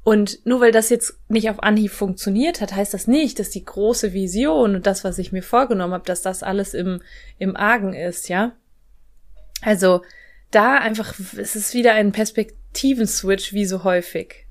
Und 0.04 0.46
nur 0.46 0.62
weil 0.62 0.72
das 0.72 0.90
jetzt 0.90 1.20
nicht 1.28 1.50
auf 1.50 1.62
Anhieb 1.62 1.92
funktioniert 1.92 2.62
hat, 2.62 2.74
heißt 2.74 2.94
das 2.94 3.08
nicht, 3.08 3.40
dass 3.40 3.50
die 3.50 3.66
große 3.66 4.14
Vision 4.14 4.76
und 4.76 4.88
das, 4.88 5.04
was 5.04 5.18
ich 5.18 5.34
mir 5.34 5.44
vorgenommen 5.44 5.94
habe, 5.94 6.06
dass 6.06 6.22
das 6.22 6.44
alles 6.44 6.74
im, 6.74 7.02
im 7.40 7.58
Argen 7.58 7.94
ist, 7.94 8.30
ja. 8.30 8.54
Also, 9.62 10.04
da 10.52 10.78
einfach, 10.78 11.14
es 11.38 11.56
ist 11.56 11.74
wieder 11.74 11.94
ein 11.94 12.12
Perspektiven-Switch 12.12 13.54
wie 13.54 13.66
so 13.66 13.84
häufig. 13.84 14.46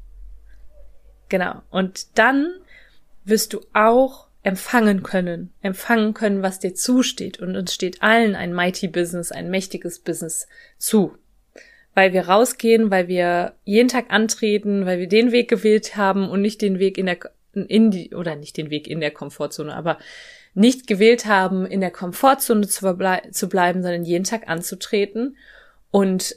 Genau. 1.28 1.62
Und 1.70 2.18
dann 2.18 2.52
wirst 3.24 3.52
du 3.52 3.60
auch 3.72 4.28
empfangen 4.42 5.02
können, 5.02 5.52
empfangen 5.60 6.14
können, 6.14 6.42
was 6.42 6.60
dir 6.60 6.74
zusteht. 6.74 7.40
Und 7.40 7.56
uns 7.56 7.74
steht 7.74 8.02
allen 8.02 8.36
ein 8.36 8.52
mighty 8.52 8.86
Business, 8.86 9.32
ein 9.32 9.50
mächtiges 9.50 9.98
Business 9.98 10.46
zu. 10.78 11.16
Weil 11.94 12.12
wir 12.12 12.28
rausgehen, 12.28 12.90
weil 12.90 13.08
wir 13.08 13.54
jeden 13.64 13.88
Tag 13.88 14.06
antreten, 14.10 14.86
weil 14.86 15.00
wir 15.00 15.08
den 15.08 15.32
Weg 15.32 15.48
gewählt 15.48 15.96
haben 15.96 16.28
und 16.28 16.42
nicht 16.42 16.62
den 16.62 16.78
Weg 16.78 16.98
in 16.98 17.06
der, 17.06 17.18
in 17.54 17.90
die, 17.90 18.14
oder 18.14 18.36
nicht 18.36 18.56
den 18.56 18.70
Weg 18.70 18.86
in 18.86 19.00
der 19.00 19.10
Komfortzone, 19.10 19.74
aber 19.74 19.98
nicht 20.54 20.86
gewählt 20.86 21.26
haben, 21.26 21.66
in 21.66 21.80
der 21.80 21.90
Komfortzone 21.90 22.68
zu, 22.68 22.96
zu 23.32 23.48
bleiben, 23.48 23.82
sondern 23.82 24.04
jeden 24.04 24.24
Tag 24.24 24.48
anzutreten 24.48 25.36
und 25.96 26.36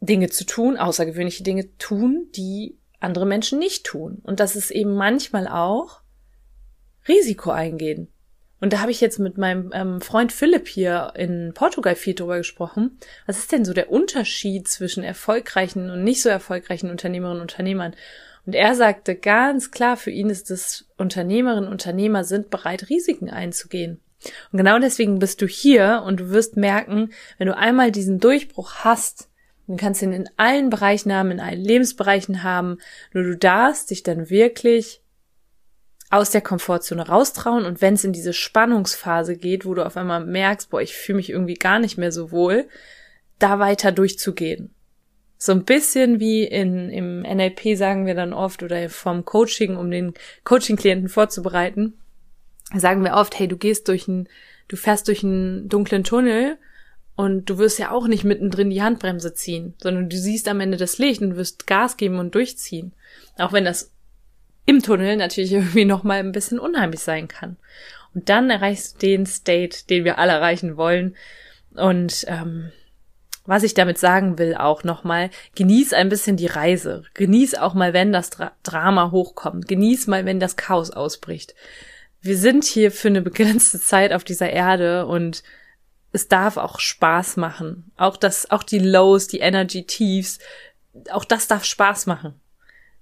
Dinge 0.00 0.28
zu 0.28 0.44
tun, 0.44 0.76
außergewöhnliche 0.76 1.44
Dinge 1.44 1.68
tun, 1.78 2.26
die 2.34 2.76
andere 2.98 3.26
Menschen 3.26 3.60
nicht 3.60 3.86
tun. 3.86 4.18
Und 4.24 4.40
das 4.40 4.56
ist 4.56 4.72
eben 4.72 4.96
manchmal 4.96 5.46
auch 5.46 6.00
Risiko 7.06 7.52
eingehen. 7.52 8.08
Und 8.60 8.72
da 8.72 8.80
habe 8.80 8.90
ich 8.90 9.00
jetzt 9.00 9.20
mit 9.20 9.38
meinem 9.38 9.70
ähm, 9.72 10.00
Freund 10.00 10.32
Philipp 10.32 10.66
hier 10.66 11.12
in 11.14 11.52
Portugal 11.54 11.94
viel 11.94 12.16
drüber 12.16 12.38
gesprochen. 12.38 12.98
Was 13.24 13.38
ist 13.38 13.52
denn 13.52 13.64
so 13.64 13.72
der 13.72 13.92
Unterschied 13.92 14.66
zwischen 14.66 15.04
erfolgreichen 15.04 15.88
und 15.88 16.02
nicht 16.02 16.20
so 16.20 16.28
erfolgreichen 16.28 16.90
Unternehmerinnen 16.90 17.40
und 17.40 17.52
Unternehmern? 17.52 17.94
Und 18.46 18.56
er 18.56 18.74
sagte 18.74 19.14
ganz 19.14 19.70
klar, 19.70 19.96
für 19.96 20.10
ihn 20.10 20.28
ist 20.28 20.50
es 20.50 20.86
Unternehmerinnen 20.96 21.66
und 21.66 21.72
Unternehmer 21.72 22.24
sind 22.24 22.50
bereit, 22.50 22.90
Risiken 22.90 23.30
einzugehen. 23.30 24.00
Und 24.50 24.58
genau 24.58 24.78
deswegen 24.78 25.18
bist 25.18 25.42
du 25.42 25.46
hier 25.46 26.02
und 26.06 26.20
du 26.20 26.30
wirst 26.30 26.56
merken, 26.56 27.10
wenn 27.38 27.46
du 27.46 27.56
einmal 27.56 27.90
diesen 27.90 28.20
Durchbruch 28.20 28.76
hast, 28.76 29.28
dann 29.66 29.76
kannst 29.76 30.02
du 30.02 30.06
ihn 30.06 30.12
in 30.12 30.30
allen 30.36 30.70
Bereichen 30.70 31.12
haben, 31.12 31.30
in 31.30 31.40
allen 31.40 31.60
Lebensbereichen 31.60 32.42
haben, 32.42 32.78
nur 33.12 33.24
du 33.24 33.36
darfst 33.36 33.90
dich 33.90 34.02
dann 34.02 34.30
wirklich 34.30 35.00
aus 36.10 36.30
der 36.30 36.42
Komfortzone 36.42 37.08
raustrauen 37.08 37.64
und 37.64 37.80
wenn 37.80 37.94
es 37.94 38.04
in 38.04 38.12
diese 38.12 38.34
Spannungsphase 38.34 39.36
geht, 39.36 39.64
wo 39.64 39.72
du 39.72 39.84
auf 39.84 39.96
einmal 39.96 40.24
merkst, 40.24 40.68
boah, 40.68 40.82
ich 40.82 40.94
fühle 40.94 41.16
mich 41.16 41.30
irgendwie 41.30 41.54
gar 41.54 41.78
nicht 41.78 41.96
mehr 41.96 42.12
so 42.12 42.30
wohl, 42.30 42.68
da 43.38 43.58
weiter 43.58 43.92
durchzugehen. 43.92 44.74
So 45.38 45.52
ein 45.52 45.64
bisschen 45.64 46.20
wie 46.20 46.44
in, 46.44 46.90
im 46.90 47.22
NLP 47.22 47.76
sagen 47.76 48.04
wir 48.04 48.14
dann 48.14 48.34
oft 48.34 48.62
oder 48.62 48.90
vom 48.90 49.24
Coaching, 49.24 49.76
um 49.76 49.90
den 49.90 50.12
Coaching-Klienten 50.44 51.08
vorzubereiten, 51.08 51.94
sagen 52.80 53.04
wir 53.04 53.14
oft, 53.14 53.38
hey, 53.38 53.48
du 53.48 53.56
gehst 53.56 53.88
durch 53.88 54.08
ein, 54.08 54.28
du 54.68 54.76
fährst 54.76 55.08
durch 55.08 55.22
einen 55.22 55.68
dunklen 55.68 56.04
Tunnel 56.04 56.58
und 57.14 57.46
du 57.50 57.58
wirst 57.58 57.78
ja 57.78 57.90
auch 57.90 58.06
nicht 58.06 58.24
mittendrin 58.24 58.70
die 58.70 58.82
Handbremse 58.82 59.34
ziehen, 59.34 59.74
sondern 59.78 60.08
du 60.08 60.16
siehst 60.16 60.48
am 60.48 60.60
Ende 60.60 60.76
das 60.76 60.98
Licht 60.98 61.20
und 61.20 61.36
wirst 61.36 61.66
Gas 61.66 61.96
geben 61.96 62.18
und 62.18 62.34
durchziehen. 62.34 62.92
Auch 63.38 63.52
wenn 63.52 63.64
das 63.64 63.92
im 64.64 64.82
Tunnel 64.82 65.16
natürlich 65.16 65.52
irgendwie 65.52 65.84
noch 65.84 66.02
mal 66.02 66.18
ein 66.18 66.32
bisschen 66.32 66.58
unheimlich 66.58 67.00
sein 67.00 67.28
kann. 67.28 67.56
Und 68.14 68.28
dann 68.28 68.50
erreichst 68.50 69.02
du 69.02 69.06
den 69.06 69.26
State, 69.26 69.86
den 69.88 70.04
wir 70.04 70.18
alle 70.18 70.32
erreichen 70.32 70.76
wollen. 70.76 71.16
Und 71.74 72.24
ähm, 72.28 72.70
was 73.44 73.62
ich 73.62 73.74
damit 73.74 73.98
sagen 73.98 74.38
will, 74.38 74.54
auch 74.54 74.84
nochmal, 74.84 75.30
genieß 75.56 75.94
ein 75.94 76.08
bisschen 76.08 76.36
die 76.36 76.46
Reise. 76.46 77.04
Genieß 77.14 77.54
auch 77.54 77.74
mal, 77.74 77.92
wenn 77.92 78.12
das 78.12 78.30
Dra 78.30 78.52
Drama 78.62 79.10
hochkommt. 79.10 79.66
Genieß 79.66 80.06
mal, 80.06 80.24
wenn 80.24 80.40
das 80.40 80.56
Chaos 80.56 80.90
ausbricht. 80.90 81.54
Wir 82.22 82.36
sind 82.36 82.64
hier 82.64 82.92
für 82.92 83.08
eine 83.08 83.20
begrenzte 83.20 83.80
Zeit 83.80 84.12
auf 84.12 84.24
dieser 84.24 84.50
Erde 84.50 85.06
und 85.06 85.42
es 86.12 86.28
darf 86.28 86.56
auch 86.56 86.78
Spaß 86.78 87.36
machen. 87.36 87.90
Auch 87.96 88.16
das, 88.16 88.50
auch 88.50 88.62
die 88.62 88.78
Lows, 88.78 89.26
die 89.26 89.40
Energy 89.40 89.84
Tiefs, 89.84 90.38
auch 91.10 91.24
das 91.24 91.48
darf 91.48 91.64
Spaß 91.64 92.06
machen. 92.06 92.34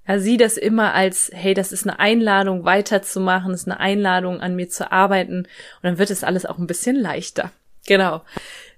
Ja, 0.09 0.19
sieh 0.19 0.39
das 0.39 0.57
immer 0.57 0.95
als, 0.95 1.31
hey, 1.35 1.55
das 1.55 1.71
ist 1.71 1.87
eine 1.87 1.99
Einladung 1.99 2.65
weiterzumachen, 2.65 3.53
ist 3.53 3.69
eine 3.69 3.79
Einladung 3.79 4.41
an 4.41 4.57
mir 4.57 4.69
zu 4.69 4.91
arbeiten 4.91 5.41
und 5.41 5.49
dann 5.83 5.99
wird 5.99 6.11
es 6.11 6.25
alles 6.25 6.47
auch 6.47 6.59
ein 6.59 6.67
bisschen 6.67 6.97
leichter. 6.97 7.53
Genau. 7.87 8.23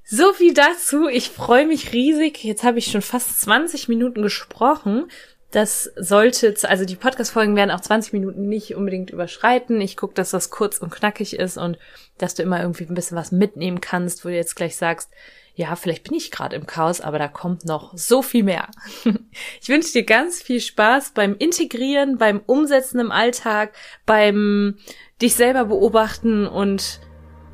So 0.05 0.33
viel 0.33 0.53
dazu. 0.53 1.09
Ich 1.09 1.31
freue 1.31 1.67
mich 1.67 1.93
riesig. 1.93 2.43
Jetzt 2.43 2.65
habe 2.65 2.79
ich 2.79 2.87
schon 2.87 3.03
fast 3.03 3.41
20 3.41 3.89
Minuten 3.89 4.23
gesprochen. 4.23 5.09
Das 5.53 5.93
sollte, 5.97 6.55
also 6.67 6.87
die 6.87 6.97
Podcast-Folgen 6.97 7.55
werden 7.57 7.71
auch 7.71 7.81
20 7.83 8.15
Minuten 8.15 8.49
nicht 8.49 8.75
unbedingt 8.75 9.11
überschreiten. 9.11 9.83
Ich 9.83 9.99
gucke, 9.99 10.15
dass 10.15 10.31
das 10.31 10.49
kurz 10.49 10.79
und 10.79 10.91
knackig 10.91 11.37
ist 11.37 11.59
und 11.59 11.79
dass 12.17 12.35
du 12.35 12.43
immer 12.43 12.63
irgendwie 12.63 12.85
ein 12.85 12.95
bisschen 12.95 13.19
was 13.19 13.33
mitnehmen 13.33 13.83
kannst, 13.83 14.25
wo 14.25 14.31
du 14.31 14.35
jetzt 14.35 14.57
gleich 14.57 14.77
sagst, 14.77 15.11
ja, 15.55 15.77
vielleicht 15.77 16.05
bin 16.05 16.15
ich 16.17 16.31
gerade 16.31 16.57
im 16.57 16.67
Chaos, 16.67 17.03
aber 17.03 17.19
da 17.19 17.29
kommt 17.29 17.67
noch 17.67 17.93
so 17.95 18.23
viel 18.23 18.43
mehr. 18.43 18.69
Ich 19.61 19.69
wünsche 19.69 19.93
dir 19.93 20.05
ganz 20.05 20.43
viel 20.43 20.61
Spaß 20.61 21.13
beim 21.15 21.37
Integrieren, 21.39 22.19
beim 22.19 22.41
Umsetzen 22.47 22.99
im 22.99 23.13
Alltag, 23.13 23.73
beim 24.07 24.77
dich 25.21 25.35
selber 25.35 25.67
beobachten 25.67 26.47
und 26.47 27.01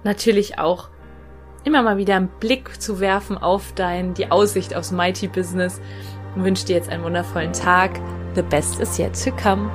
natürlich 0.04 0.58
auch 0.58 0.88
immer 1.64 1.82
mal 1.82 1.98
wieder 1.98 2.16
einen 2.16 2.30
Blick 2.40 2.80
zu 2.80 2.98
werfen 2.98 3.36
auf 3.36 3.72
dein, 3.74 4.14
die 4.14 4.30
Aussicht 4.30 4.74
aufs 4.74 4.90
Mighty 4.90 5.28
Business 5.28 5.80
und 6.34 6.44
wünsche 6.44 6.66
dir 6.66 6.76
jetzt 6.76 6.88
einen 6.88 7.04
wundervollen 7.04 7.52
Tag. 7.52 8.00
The 8.34 8.42
best 8.42 8.80
is 8.80 8.98
yet 8.98 9.12
to 9.24 9.30
come. 9.32 9.70